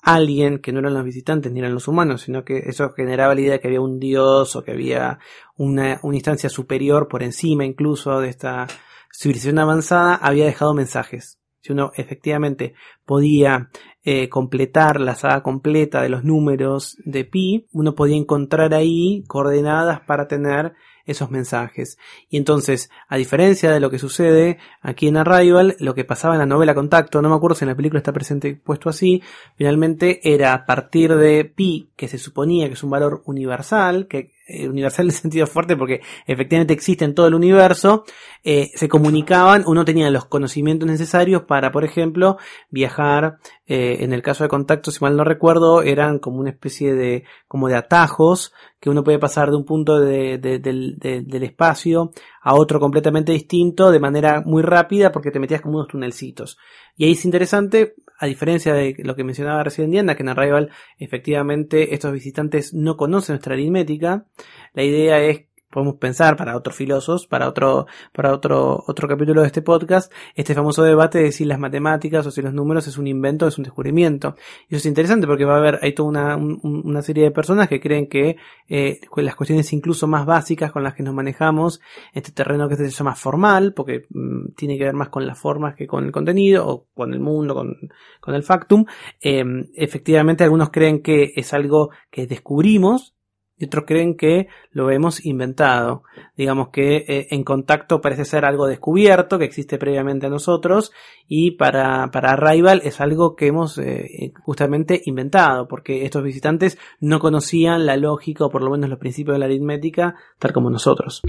alguien 0.02 0.60
que 0.60 0.72
no 0.72 0.80
eran 0.80 0.96
los 0.96 1.04
visitantes 1.04 1.52
ni 1.52 1.60
eran 1.60 1.74
los 1.74 1.88
humanos, 1.88 2.24
sino 2.24 2.44
que 2.44 2.58
eso 2.58 2.92
generaba 2.94 3.36
la 3.36 3.42
idea 3.42 3.52
de 3.54 3.60
que 3.60 3.68
había 3.68 3.82
un 3.82 4.00
dios 4.00 4.56
o 4.56 4.64
que 4.64 4.72
había 4.72 5.20
una, 5.58 6.00
una 6.02 6.16
instancia 6.16 6.50
superior 6.50 7.08
por 7.08 7.22
encima 7.22 7.66
incluso 7.66 8.20
de 8.20 8.30
esta 8.30 8.66
civilización 9.12 9.60
avanzada, 9.60 10.16
había 10.16 10.46
dejado 10.46 10.74
mensajes. 10.74 11.40
Si 11.62 11.72
uno 11.72 11.92
efectivamente 11.96 12.74
podía 13.06 13.70
eh, 14.04 14.30
completar 14.30 15.00
la 15.00 15.16
saga 15.16 15.44
completa 15.44 16.02
de 16.02 16.10
los 16.10 16.24
números 16.24 16.98
de 17.06 17.24
pi, 17.24 17.68
uno 17.72 17.94
podía 17.94 18.18
encontrar 18.18 18.74
ahí 18.74 19.24
coordenadas 19.28 20.02
para 20.02 20.28
tener 20.28 20.74
esos 21.06 21.30
mensajes. 21.30 21.98
Y 22.30 22.38
entonces, 22.38 22.90
a 23.08 23.18
diferencia 23.18 23.72
de 23.72 23.80
lo 23.80 23.90
que 23.90 24.00
sucede 24.00 24.58
aquí 24.82 25.08
en 25.08 25.18
Arrival, 25.18 25.76
lo 25.80 25.94
que 25.94 26.06
pasaba 26.06 26.36
en 26.36 26.40
la 26.40 26.46
novela 26.46 26.74
Contacto, 26.74 27.22
no 27.22 27.30
me 27.30 27.36
acuerdo 27.36 27.56
si 27.56 27.66
en 27.66 27.70
la 27.70 27.76
película 27.76 28.00
está 28.00 28.14
presente 28.14 28.56
puesto 28.56 28.90
así, 28.90 29.22
finalmente 29.56 30.20
era 30.24 30.54
a 30.54 30.66
partir 30.66 31.16
de 31.16 31.46
pi, 31.46 31.92
que 31.96 32.08
se 32.08 32.18
suponía 32.18 32.68
que 32.68 32.74
es 32.74 32.84
un 32.84 32.90
valor 32.90 33.22
universal, 33.26 34.08
que 34.08 34.34
universal 34.50 35.06
en 35.10 35.12
sentido 35.12 35.48
fuerte 35.48 35.76
porque 35.76 36.02
efectivamente 36.26 36.74
existe 36.74 37.06
en 37.06 37.16
todo 37.16 37.28
el 37.28 37.36
universo, 37.36 38.04
eh, 38.44 38.72
se 38.76 38.90
comunicaban, 38.90 39.64
uno 39.66 39.86
tenía 39.86 40.10
los 40.10 40.26
conocimientos 40.26 40.88
necesarios 40.88 41.44
para, 41.44 41.72
por 41.72 41.84
ejemplo, 41.84 42.38
viajar, 42.70 43.38
eh, 43.68 43.98
en 44.02 44.14
el 44.14 44.22
caso 44.22 44.44
de 44.44 44.50
contacto, 44.50 44.92
si 44.92 45.04
mal 45.04 45.16
no 45.16 45.24
recuerdo, 45.24 45.82
eran 45.84 46.20
como 46.20 46.40
una 46.40 46.50
especie 46.50 46.94
de, 46.94 47.24
como 47.48 47.68
de 47.68 47.76
atajos, 47.76 48.54
que 48.80 48.90
uno 48.90 49.04
puede 49.04 49.20
pasar 49.20 49.52
de 49.52 49.58
un 49.58 49.66
punto 49.66 50.00
de, 50.00 50.38
de, 50.38 50.60
del, 50.60 50.98
del 50.98 51.44
espacio 51.44 52.12
a 52.42 52.56
otro 52.56 52.80
completamente 52.80 53.32
distinto 53.32 53.92
de 53.92 54.00
manera 54.00 54.42
muy 54.42 54.64
rápida 54.64 55.12
porque 55.12 55.32
te 55.32 55.40
metías 55.40 55.62
como 55.62 55.78
unos 55.78 55.88
tunelcitos. 55.88 56.58
Y 56.98 57.06
ahí 57.06 57.12
es 57.12 57.24
interesante, 57.24 57.94
a 58.18 58.26
diferencia 58.26 58.74
de 58.74 58.96
lo 59.00 59.16
que 59.16 59.24
mencionaba 59.24 59.64
recién 59.64 59.92
Diana, 59.92 60.16
que 60.16 60.24
en 60.24 60.30
Arrival 60.30 60.72
efectivamente 60.98 61.94
estos 61.94 62.12
visitantes 62.12 62.74
no 62.74 62.98
conocen 62.98 63.34
nuestra 63.34 63.54
aritmética, 63.54 64.26
la 64.74 64.84
idea 64.84 65.22
es 65.22 65.51
podemos 65.72 65.96
pensar 65.96 66.36
para 66.36 66.56
otros 66.56 66.76
filósofos, 66.76 67.26
para 67.26 67.48
otro, 67.48 67.88
para 68.12 68.34
otro, 68.34 68.84
otro 68.86 69.08
capítulo 69.08 69.42
de 69.42 69.48
este 69.48 69.62
podcast, 69.62 70.12
este 70.36 70.54
famoso 70.54 70.84
debate 70.84 71.20
de 71.20 71.32
si 71.32 71.46
las 71.46 71.58
matemáticas 71.58 72.28
o 72.28 72.32
si 72.32 72.42
los 72.42 72.54
números 72.54 72.88
es 72.88 72.98
un 72.98 73.08
invento 73.08 73.46
o 73.46 73.48
es 73.48 73.58
un 73.58 73.64
descubrimiento. 73.64 74.36
Y 74.70 74.76
eso 74.76 74.82
es 74.82 74.86
interesante 74.86 75.26
porque 75.26 75.46
va 75.46 75.56
a 75.56 75.58
haber, 75.58 75.80
hay 75.82 75.94
toda 75.94 76.10
una, 76.10 76.36
una 76.38 77.02
serie 77.02 77.24
de 77.24 77.32
personas 77.32 77.68
que 77.68 77.80
creen 77.80 78.08
que 78.08 78.36
eh, 78.68 79.00
las 79.16 79.36
cuestiones 79.36 79.72
incluso 79.74 80.08
más 80.08 80.26
básicas 80.26 80.72
con 80.72 80.84
las 80.84 80.94
que 80.94 81.04
nos 81.04 81.14
manejamos, 81.14 81.82
este 82.14 82.32
terreno 82.32 82.68
que 82.68 82.76
se 82.76 82.90
llama 82.90 83.16
formal, 83.16 83.74
porque 83.74 84.04
mmm, 84.10 84.54
tiene 84.56 84.78
que 84.78 84.84
ver 84.84 84.94
más 84.94 85.10
con 85.10 85.26
las 85.26 85.40
formas 85.40 85.76
que 85.76 85.88
con 85.88 86.06
el 86.06 86.12
contenido, 86.12 86.68
o 86.68 86.88
con 86.94 87.14
el 87.14 87.20
mundo, 87.20 87.56
con, 87.56 87.76
con 88.20 88.36
el 88.36 88.44
factum, 88.44 88.86
eh, 89.22 89.44
efectivamente 89.76 90.44
algunos 90.44 90.70
creen 90.70 91.02
que 91.02 91.32
es 91.36 91.54
algo 91.54 91.92
que 92.10 92.28
descubrimos, 92.28 93.16
y 93.62 93.66
otros 93.66 93.86
creen 93.86 94.18
que 94.18 94.48
lo 94.72 94.90
hemos 94.90 95.26
inventado. 95.26 96.04
Digamos 96.36 96.70
que 96.70 97.06
eh, 97.08 97.28
en 97.30 97.44
contacto 97.44 98.02
parece 98.02 98.26
ser 98.26 98.44
algo 98.44 98.68
descubierto, 98.68 99.38
que 99.38 99.46
existe 99.46 99.78
previamente 99.78 100.26
a 100.26 100.30
nosotros, 100.30 100.92
y 101.28 101.52
para, 101.52 102.10
para 102.12 102.36
Rival 102.36 102.82
es 102.84 103.00
algo 103.00 103.36
que 103.36 103.48
hemos 103.48 103.78
eh, 103.78 104.34
justamente 104.44 105.02
inventado, 105.06 105.68
porque 105.68 106.06
estos 106.06 106.24
visitantes 106.24 106.78
no 107.00 107.20
conocían 107.20 107.86
la 107.86 107.98
lógica 107.98 108.46
o 108.46 108.50
por 108.50 108.64
lo 108.64 108.72
menos 108.72 108.90
los 108.90 109.00
principios 109.00 109.36
de 109.36 109.40
la 109.40 109.46
aritmética 109.46 110.16
tal 110.40 110.54
como 110.54 110.70
nosotros. 110.70 111.22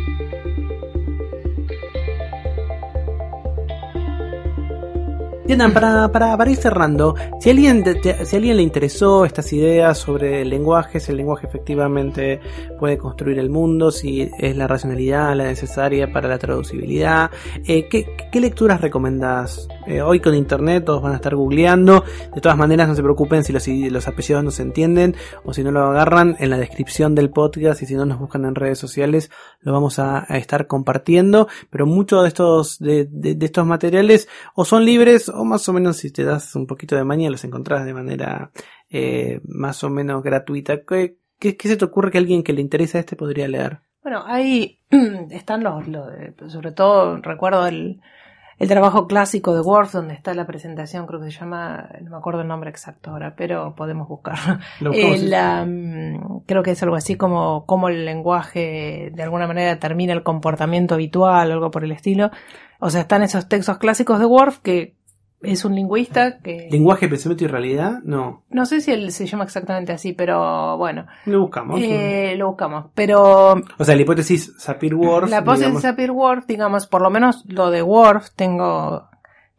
Para, 5.53 6.11
para, 6.11 6.37
para 6.37 6.51
ir 6.51 6.57
cerrando, 6.57 7.15
si 7.39 7.51
a, 7.51 7.53
alguien, 7.53 7.85
si 8.25 8.37
alguien 8.37 8.57
le 8.57 8.63
interesó 8.63 9.27
estas 9.27 9.53
ideas 9.53 9.99
sobre 9.99 10.41
el 10.41 10.49
lenguaje, 10.49 10.99
si 10.99 11.11
el 11.11 11.19
lenguaje 11.19 11.47
efectivamente 11.47 12.41
puede 12.79 12.97
construir 12.97 13.39
el 13.39 13.51
mundo, 13.51 13.91
si 13.91 14.31
es 14.39 14.57
la 14.57 14.67
racionalidad 14.67 15.37
la 15.37 15.45
necesaria 15.45 16.11
para 16.11 16.27
la 16.29 16.39
traducibilidad, 16.39 17.31
eh, 17.67 17.87
¿qué, 17.89 18.07
¿qué, 18.33 18.41
lecturas 18.41 18.81
recomendás? 18.81 19.69
Eh, 19.87 20.01
hoy 20.01 20.21
con 20.21 20.35
internet 20.35 20.85
todos 20.85 21.03
van 21.03 21.13
a 21.13 21.17
estar 21.17 21.35
googleando, 21.35 22.05
de 22.35 22.41
todas 22.41 22.57
maneras 22.57 22.87
no 22.87 22.95
se 22.95 23.03
preocupen 23.03 23.43
si 23.43 23.53
los, 23.53 23.65
si 23.65 23.91
los 23.91 24.07
apellidos 24.07 24.45
no 24.45 24.53
se 24.53 24.63
entienden 24.63 25.17
o 25.45 25.53
si 25.53 25.65
no 25.65 25.73
lo 25.73 25.81
agarran 25.81 26.37
en 26.39 26.51
la 26.51 26.57
descripción 26.57 27.17
del 27.17 27.31
podcast 27.31 27.83
y 27.83 27.87
si 27.87 27.95
no 27.95 28.07
nos 28.07 28.21
buscan 28.21 28.45
en 28.45 28.55
redes 28.55 28.79
sociales 28.79 29.31
lo 29.61 29.73
vamos 29.73 29.99
a, 29.99 30.21
estar 30.31 30.67
compartiendo, 30.67 31.49
pero 31.71 31.87
muchos 31.87 32.23
de 32.23 32.29
estos, 32.29 32.79
de, 32.79 33.07
de, 33.07 33.35
de 33.35 33.47
estos 33.47 33.67
materiales 33.67 34.29
o 34.55 34.65
son 34.65 34.85
libres 34.85 35.29
o 35.29 35.45
más 35.45 35.69
o 35.69 35.73
menos 35.73 35.97
si 35.97 36.11
te 36.13 36.25
das 36.25 36.55
un 36.55 36.67
poquito 36.67 36.95
de 36.95 37.05
maña 37.05 37.29
los 37.29 37.45
encontrás 37.45 37.85
de 37.85 37.95
manera 37.95 38.53
eh, 38.91 39.41
más 39.45 39.83
o 39.83 39.91
menos 39.91 40.23
gratuita. 40.23 40.85
¿Qué, 40.85 41.17
¿Qué, 41.39 41.57
¿Qué, 41.57 41.69
se 41.69 41.77
te 41.77 41.85
ocurre 41.85 42.11
que 42.11 42.19
alguien 42.19 42.45
que 42.45 42.53
le 42.53 42.61
interesa 42.61 42.99
este 42.99 43.17
podría 43.17 43.49
leer? 43.49 43.81
Bueno, 44.03 44.23
ahí 44.27 44.79
están 45.31 45.65
los, 45.65 45.89
los 45.89 46.07
sobre 46.49 46.73
todo 46.73 47.17
recuerdo 47.17 47.67
el, 47.67 48.01
el 48.63 48.69
trabajo 48.69 49.09
clásico 49.09 49.55
de 49.55 49.61
Worf, 49.61 49.91
donde 49.91 50.15
está 50.15 50.35
la 50.35 50.47
presentación, 50.47 51.05
creo 51.09 51.21
que 51.21 51.33
se 51.33 51.37
llama, 51.41 51.89
no 52.01 52.11
me 52.13 52.17
acuerdo 52.17 52.43
el 52.43 52.47
nombre 52.47 52.71
exacto 52.71 53.11
ahora, 53.11 53.35
pero 53.35 53.75
podemos 53.75 54.07
buscarlo. 54.07 54.61
El, 54.93 55.35
um, 55.35 56.43
creo 56.47 56.63
que 56.63 56.71
es 56.71 56.83
algo 56.85 56.95
así 56.95 57.17
como 57.17 57.67
cómo 57.67 57.89
el 57.89 58.05
lenguaje 58.05 59.11
de 59.13 59.23
alguna 59.25 59.49
manera 59.49 59.71
determina 59.71 60.13
el 60.13 60.23
comportamiento 60.23 60.95
habitual, 60.95 61.51
algo 61.51 61.73
por 61.73 61.83
el 61.83 61.91
estilo. 61.91 62.31
O 62.79 62.89
sea, 62.89 63.01
están 63.01 63.25
esos 63.25 63.49
textos 63.49 63.79
clásicos 63.79 64.21
de 64.21 64.27
Worf 64.27 64.61
que 64.61 64.95
es 65.43 65.65
un 65.65 65.75
lingüista 65.75 66.39
que... 66.39 66.69
¿Lenguaje, 66.71 67.09
pensamiento 67.09 67.45
y 67.45 67.47
realidad? 67.49 67.99
No. 68.05 68.43
No 68.51 68.67
sé 68.67 68.81
si 68.81 68.93
él 68.93 69.11
se 69.11 69.27
llama 69.27 69.45
exactamente 69.45 69.93
así, 69.93 70.13
pero 70.13 70.77
bueno. 70.79 71.07
Lo 71.27 71.41
buscamos. 71.41 71.81
Eh, 71.83 72.35
lo 72.37 72.49
buscamos, 72.49 72.87
pero... 72.95 73.55
O 73.79 73.85
sea, 73.85 73.97
la 73.97 74.03
hipótesis 74.03 74.55
Sapir-Whorf... 74.59 75.31
La 75.31 75.41
hipótesis 75.41 75.81
Sapir-Whorf, 75.81 76.47
digamos, 76.47 76.87
por 76.87 77.03
lo 77.03 77.11
menos 77.11 77.45
lo 77.49 77.71
de 77.71 77.83
Worf, 77.83 78.31
tengo 78.37 79.09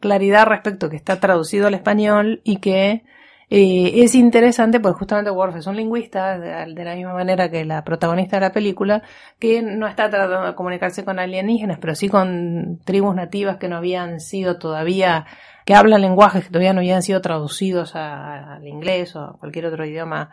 claridad 0.00 0.46
respecto 0.46 0.90
que 0.90 0.96
está 0.96 1.20
traducido 1.20 1.66
al 1.66 1.74
español 1.74 2.40
y 2.44 2.58
que 2.58 3.04
eh, 3.50 4.02
es 4.02 4.14
interesante 4.14 4.80
porque 4.80 4.98
justamente 4.98 5.30
Worf 5.30 5.56
es 5.56 5.66
un 5.66 5.76
lingüista, 5.76 6.38
de, 6.38 6.74
de, 6.74 6.84
la 6.84 6.94
misma 6.94 7.12
manera 7.12 7.50
que 7.50 7.64
la 7.64 7.84
protagonista 7.84 8.36
de 8.36 8.40
la 8.40 8.52
película, 8.52 9.02
que 9.38 9.62
no 9.62 9.86
está 9.86 10.08
tratando 10.10 10.46
de 10.46 10.54
comunicarse 10.54 11.04
con 11.04 11.18
alienígenas, 11.18 11.78
pero 11.80 11.94
sí 11.94 12.08
con 12.08 12.80
tribus 12.84 13.14
nativas 13.14 13.58
que 13.58 13.68
no 13.68 13.76
habían 13.76 14.20
sido 14.20 14.58
todavía 14.58 15.26
que 15.64 15.74
hablan 15.74 16.02
lenguajes 16.02 16.44
que 16.44 16.50
todavía 16.50 16.72
no 16.72 16.80
habían 16.80 17.02
sido 17.02 17.20
traducidos 17.20 17.94
al 17.94 18.66
inglés 18.66 19.16
o 19.16 19.20
a 19.20 19.38
cualquier 19.38 19.66
otro 19.66 19.84
idioma 19.84 20.30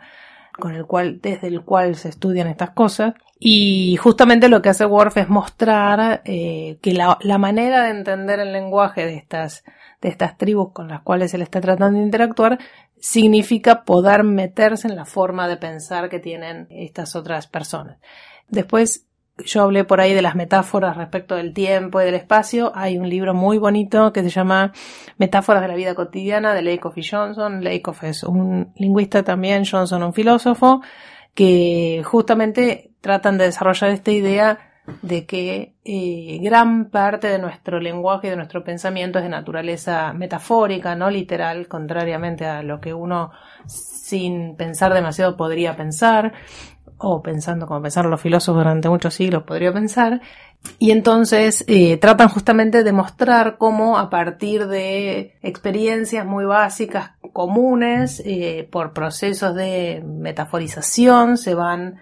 con 0.58 0.74
el 0.74 0.86
cual, 0.86 1.20
desde 1.22 1.48
el 1.48 1.62
cual 1.62 1.96
se 1.96 2.10
estudian 2.10 2.46
estas 2.46 2.70
cosas. 2.70 3.14
Y 3.38 3.96
justamente 3.96 4.48
lo 4.48 4.62
que 4.62 4.68
hace 4.68 4.84
Worf 4.84 5.16
es 5.16 5.28
mostrar 5.28 6.22
eh, 6.24 6.78
que 6.80 6.92
la, 6.92 7.18
la, 7.22 7.38
manera 7.38 7.82
de 7.84 7.90
entender 7.90 8.38
el 8.38 8.52
lenguaje 8.52 9.04
de 9.04 9.16
estas, 9.16 9.64
de 10.00 10.10
estas 10.10 10.36
tribus 10.36 10.72
con 10.72 10.88
las 10.88 11.00
cuales 11.00 11.34
él 11.34 11.42
está 11.42 11.60
tratando 11.60 11.98
de 11.98 12.04
interactuar 12.04 12.58
significa 13.00 13.82
poder 13.84 14.22
meterse 14.22 14.86
en 14.86 14.94
la 14.94 15.04
forma 15.04 15.48
de 15.48 15.56
pensar 15.56 16.08
que 16.08 16.20
tienen 16.20 16.68
estas 16.70 17.16
otras 17.16 17.48
personas. 17.48 17.98
Después 18.48 19.06
yo 19.38 19.62
hablé 19.62 19.84
por 19.84 20.00
ahí 20.00 20.14
de 20.14 20.22
las 20.22 20.34
metáforas 20.34 20.96
respecto 20.96 21.36
del 21.36 21.54
tiempo 21.54 22.00
y 22.00 22.04
del 22.04 22.14
espacio. 22.14 22.72
Hay 22.74 22.98
un 22.98 23.08
libro 23.08 23.34
muy 23.34 23.58
bonito 23.58 24.12
que 24.12 24.22
se 24.22 24.30
llama 24.30 24.72
Metáforas 25.18 25.62
de 25.62 25.68
la 25.68 25.74
vida 25.74 25.94
cotidiana 25.94 26.54
de 26.54 26.62
Lakoff 26.62 26.98
y 26.98 27.02
Johnson. 27.02 27.64
Lakoff 27.64 28.04
es 28.04 28.22
un 28.24 28.72
lingüista 28.76 29.22
también, 29.22 29.64
Johnson 29.64 30.02
un 30.02 30.12
filósofo, 30.12 30.82
que 31.34 32.02
justamente 32.04 32.92
tratan 33.00 33.38
de 33.38 33.44
desarrollar 33.44 33.90
esta 33.90 34.10
idea 34.10 34.58
de 35.00 35.26
que 35.26 35.76
eh, 35.84 36.38
gran 36.42 36.90
parte 36.90 37.28
de 37.28 37.38
nuestro 37.38 37.78
lenguaje 37.78 38.26
y 38.26 38.30
de 38.30 38.36
nuestro 38.36 38.64
pensamiento 38.64 39.18
es 39.18 39.24
de 39.24 39.28
naturaleza 39.28 40.12
metafórica, 40.12 40.96
no 40.96 41.08
literal, 41.08 41.68
contrariamente 41.68 42.46
a 42.46 42.62
lo 42.62 42.80
que 42.80 42.92
uno 42.92 43.30
sin 43.66 44.56
pensar 44.56 44.92
demasiado 44.92 45.36
podría 45.36 45.76
pensar, 45.76 46.32
o 47.02 47.22
pensando 47.22 47.66
como 47.66 47.82
pensaron 47.82 48.10
los 48.10 48.20
filósofos 48.20 48.62
durante 48.62 48.88
muchos 48.88 49.14
siglos 49.14 49.42
podría 49.42 49.72
pensar, 49.72 50.20
y 50.78 50.92
entonces 50.92 51.64
eh, 51.66 51.96
tratan 51.96 52.28
justamente 52.28 52.84
de 52.84 52.92
mostrar 52.92 53.58
cómo 53.58 53.98
a 53.98 54.08
partir 54.10 54.68
de 54.68 55.36
experiencias 55.42 56.24
muy 56.24 56.44
básicas, 56.44 57.12
comunes, 57.32 58.22
eh, 58.24 58.68
por 58.70 58.92
procesos 58.92 59.54
de 59.54 60.02
metaforización, 60.04 61.36
se 61.36 61.54
van 61.54 62.00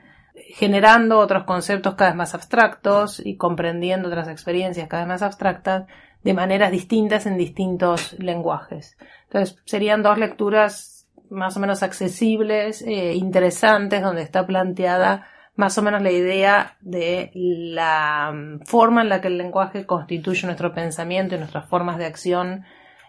generando 0.55 1.19
otros 1.19 1.45
conceptos 1.45 1.95
cada 1.95 2.11
vez 2.11 2.17
más 2.17 2.35
abstractos 2.35 3.25
y 3.25 3.37
comprendiendo 3.37 4.09
otras 4.09 4.29
experiencias 4.29 4.89
cada 4.89 5.05
vez 5.05 5.09
más 5.09 5.23
abstractas 5.23 5.85
de 6.23 6.35
maneras 6.35 6.71
distintas 6.71 7.27
en 7.27 7.37
distintos 7.37 8.15
lenguajes. 8.19 8.97
Entonces 9.25 9.57
serían 9.65 10.03
dos 10.03 10.19
lecturas 10.19 10.90
más 11.31 11.57
o 11.57 11.61
menos 11.61 11.83
accesibles, 11.83 12.83
eh, 12.83 13.15
interesantes, 13.15 14.03
donde 14.03 14.23
está 14.23 14.47
planteada 14.47 15.27
más 15.57 15.77
o 15.79 15.83
menos 15.83 16.03
la 16.03 16.11
idea 16.11 16.77
de 16.81 17.31
la 17.35 18.33
forma 18.65 19.03
en 19.03 19.09
la 19.09 19.21
que 19.21 19.29
el 19.29 19.39
lenguaje 19.39 19.85
constituye 19.85 20.47
nuestro 20.47 20.73
pensamiento 20.73 21.35
y 21.35 21.39
nuestras 21.39 21.69
formas 21.69 21.99
de 21.99 22.07
acción 22.07 22.65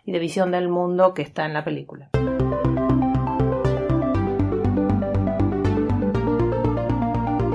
y 0.06 0.12
de 0.12 0.20
visión 0.20 0.52
del 0.52 0.68
mundo 0.68 1.14
que 1.14 1.22
está 1.22 1.46
en 1.46 1.54
la 1.54 1.64
película. 1.64 2.10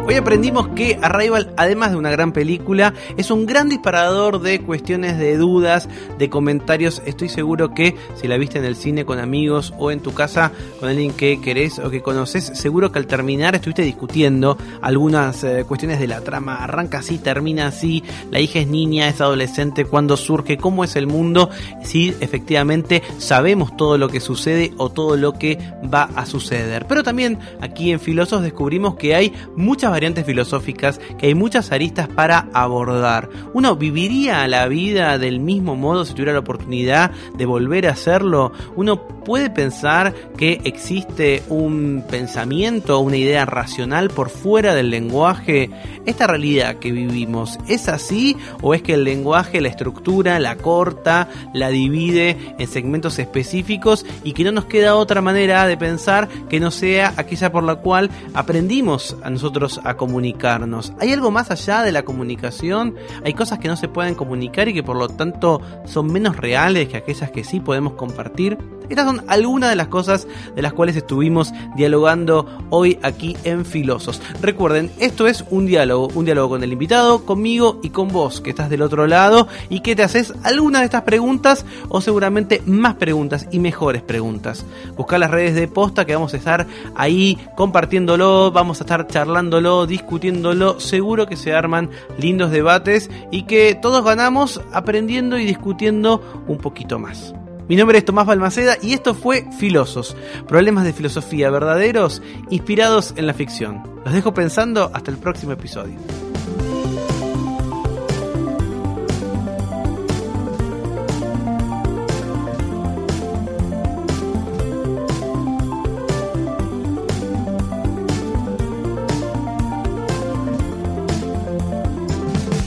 Hoy 0.08 0.14
aprendimos 0.14 0.68
que 0.68 0.96
Arrival, 1.02 1.52
además 1.56 1.90
de 1.90 1.96
una 1.96 2.10
gran 2.10 2.30
película, 2.30 2.94
es 3.16 3.32
un 3.32 3.44
gran 3.44 3.68
disparador 3.68 4.40
de 4.40 4.60
cuestiones 4.60 5.18
de 5.18 5.36
dudas, 5.36 5.88
de 6.16 6.30
comentarios. 6.30 7.02
Estoy 7.06 7.28
seguro 7.28 7.74
que 7.74 7.96
si 8.14 8.28
la 8.28 8.36
viste 8.36 8.60
en 8.60 8.66
el 8.66 8.76
cine 8.76 9.04
con 9.04 9.18
amigos 9.18 9.74
o 9.78 9.90
en 9.90 9.98
tu 9.98 10.14
casa 10.14 10.52
con 10.78 10.90
alguien 10.90 11.12
que 11.12 11.40
querés 11.40 11.80
o 11.80 11.90
que 11.90 12.02
conoces, 12.02 12.44
seguro 12.44 12.92
que 12.92 13.00
al 13.00 13.08
terminar 13.08 13.56
estuviste 13.56 13.82
discutiendo 13.82 14.56
algunas 14.80 15.42
eh, 15.42 15.64
cuestiones 15.66 15.98
de 15.98 16.06
la 16.06 16.20
trama. 16.20 16.62
Arranca 16.62 16.98
así, 16.98 17.18
termina 17.18 17.66
así, 17.66 18.04
la 18.30 18.38
hija 18.38 18.60
es 18.60 18.68
niña, 18.68 19.08
es 19.08 19.20
adolescente, 19.20 19.86
cuándo 19.86 20.16
surge, 20.16 20.56
cómo 20.56 20.84
es 20.84 20.94
el 20.94 21.08
mundo, 21.08 21.50
si 21.82 22.14
efectivamente 22.20 23.02
sabemos 23.18 23.76
todo 23.76 23.98
lo 23.98 24.08
que 24.08 24.20
sucede 24.20 24.72
o 24.76 24.88
todo 24.88 25.16
lo 25.16 25.32
que 25.32 25.58
va 25.92 26.04
a 26.14 26.26
suceder. 26.26 26.86
Pero 26.86 27.02
también 27.02 27.40
aquí 27.60 27.90
en 27.90 27.98
Filosos 27.98 28.42
descubrimos 28.42 28.94
que 28.94 29.16
hay 29.16 29.32
muchas 29.56 29.95
variantes 29.96 30.26
filosóficas 30.26 31.00
que 31.18 31.28
hay 31.28 31.34
muchas 31.34 31.72
aristas 31.72 32.06
para 32.06 32.48
abordar. 32.52 33.30
Uno 33.54 33.76
viviría 33.76 34.46
la 34.46 34.68
vida 34.68 35.16
del 35.16 35.40
mismo 35.40 35.74
modo 35.74 36.04
si 36.04 36.12
tuviera 36.12 36.34
la 36.34 36.40
oportunidad 36.40 37.12
de 37.34 37.46
volver 37.46 37.86
a 37.86 37.92
hacerlo. 37.92 38.52
Uno 38.76 39.08
puede 39.26 39.48
pensar 39.48 40.14
que 40.36 40.60
existe 40.64 41.42
un 41.48 42.04
pensamiento, 42.10 43.00
una 43.00 43.16
idea 43.16 43.46
racional 43.46 44.10
por 44.10 44.28
fuera 44.28 44.74
del 44.74 44.90
lenguaje. 44.90 45.70
Esta 46.04 46.26
realidad 46.26 46.76
que 46.76 46.92
vivimos, 46.92 47.58
¿es 47.66 47.88
así 47.88 48.36
o 48.60 48.74
es 48.74 48.82
que 48.82 48.94
el 48.94 49.04
lenguaje 49.04 49.62
la 49.62 49.68
estructura, 49.68 50.38
la 50.38 50.56
corta, 50.56 51.28
la 51.54 51.70
divide 51.70 52.36
en 52.58 52.68
segmentos 52.68 53.18
específicos 53.18 54.04
y 54.22 54.32
que 54.32 54.44
no 54.44 54.52
nos 54.52 54.66
queda 54.66 54.94
otra 54.94 55.22
manera 55.22 55.66
de 55.66 55.78
pensar 55.78 56.28
que 56.50 56.60
no 56.60 56.70
sea 56.70 57.14
aquella 57.16 57.50
por 57.50 57.64
la 57.64 57.76
cual 57.76 58.10
aprendimos 58.34 59.16
a 59.22 59.30
nosotros 59.30 59.80
a 59.88 59.96
comunicarnos. 59.96 60.92
¿Hay 61.00 61.12
algo 61.12 61.30
más 61.30 61.50
allá 61.50 61.82
de 61.82 61.92
la 61.92 62.04
comunicación? 62.04 62.94
¿Hay 63.24 63.34
cosas 63.34 63.58
que 63.58 63.68
no 63.68 63.76
se 63.76 63.88
pueden 63.88 64.14
comunicar 64.14 64.68
y 64.68 64.74
que 64.74 64.82
por 64.82 64.96
lo 64.96 65.08
tanto 65.08 65.60
son 65.84 66.12
menos 66.12 66.36
reales 66.36 66.88
que 66.88 66.96
aquellas 66.96 67.30
que 67.30 67.44
sí 67.44 67.60
podemos 67.60 67.94
compartir? 67.94 68.58
Estas 68.88 69.06
son 69.06 69.24
algunas 69.26 69.70
de 69.70 69.76
las 69.76 69.88
cosas 69.88 70.26
de 70.54 70.62
las 70.62 70.72
cuales 70.72 70.96
estuvimos 70.96 71.52
dialogando 71.76 72.46
hoy 72.70 72.98
aquí 73.02 73.36
en 73.44 73.64
Filosos. 73.64 74.20
Recuerden, 74.40 74.90
esto 74.98 75.26
es 75.26 75.44
un 75.50 75.66
diálogo, 75.66 76.08
un 76.14 76.24
diálogo 76.24 76.50
con 76.50 76.62
el 76.62 76.72
invitado, 76.72 77.24
conmigo 77.24 77.80
y 77.82 77.90
con 77.90 78.08
vos, 78.08 78.40
que 78.40 78.50
estás 78.50 78.70
del 78.70 78.82
otro 78.82 79.06
lado 79.06 79.48
y 79.68 79.80
que 79.80 79.96
te 79.96 80.02
haces 80.02 80.32
alguna 80.42 80.80
de 80.80 80.86
estas 80.86 81.02
preguntas 81.02 81.64
o 81.88 82.00
seguramente 82.00 82.62
más 82.66 82.94
preguntas 82.94 83.46
y 83.50 83.58
mejores 83.58 84.02
preguntas. 84.02 84.64
Busca 84.96 85.18
las 85.18 85.30
redes 85.30 85.54
de 85.54 85.68
posta 85.68 86.04
que 86.04 86.14
vamos 86.14 86.34
a 86.34 86.36
estar 86.36 86.66
ahí 86.94 87.38
compartiéndolo, 87.56 88.52
vamos 88.52 88.80
a 88.80 88.84
estar 88.84 89.06
charlándolo, 89.06 89.86
discutiéndolo, 89.86 90.80
seguro 90.80 91.26
que 91.26 91.36
se 91.36 91.54
arman 91.54 91.90
lindos 92.18 92.50
debates 92.50 93.10
y 93.30 93.42
que 93.42 93.74
todos 93.74 94.04
ganamos 94.04 94.60
aprendiendo 94.72 95.38
y 95.38 95.44
discutiendo 95.44 96.22
un 96.46 96.58
poquito 96.58 96.98
más. 96.98 97.34
Mi 97.68 97.74
nombre 97.74 97.98
es 97.98 98.04
Tomás 98.04 98.26
Balmaceda 98.26 98.76
y 98.80 98.92
esto 98.92 99.14
fue 99.14 99.44
Filosos, 99.58 100.16
problemas 100.46 100.84
de 100.84 100.92
filosofía 100.92 101.50
verdaderos 101.50 102.22
inspirados 102.48 103.12
en 103.16 103.26
la 103.26 103.34
ficción. 103.34 103.82
Los 104.04 104.14
dejo 104.14 104.32
pensando 104.32 104.90
hasta 104.94 105.10
el 105.10 105.18
próximo 105.18 105.52
episodio. 105.52 105.96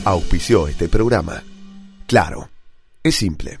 Auspició 0.04 0.66
este 0.66 0.88
programa. 0.88 1.42
Claro, 2.06 2.50
es 3.02 3.14
simple. 3.14 3.60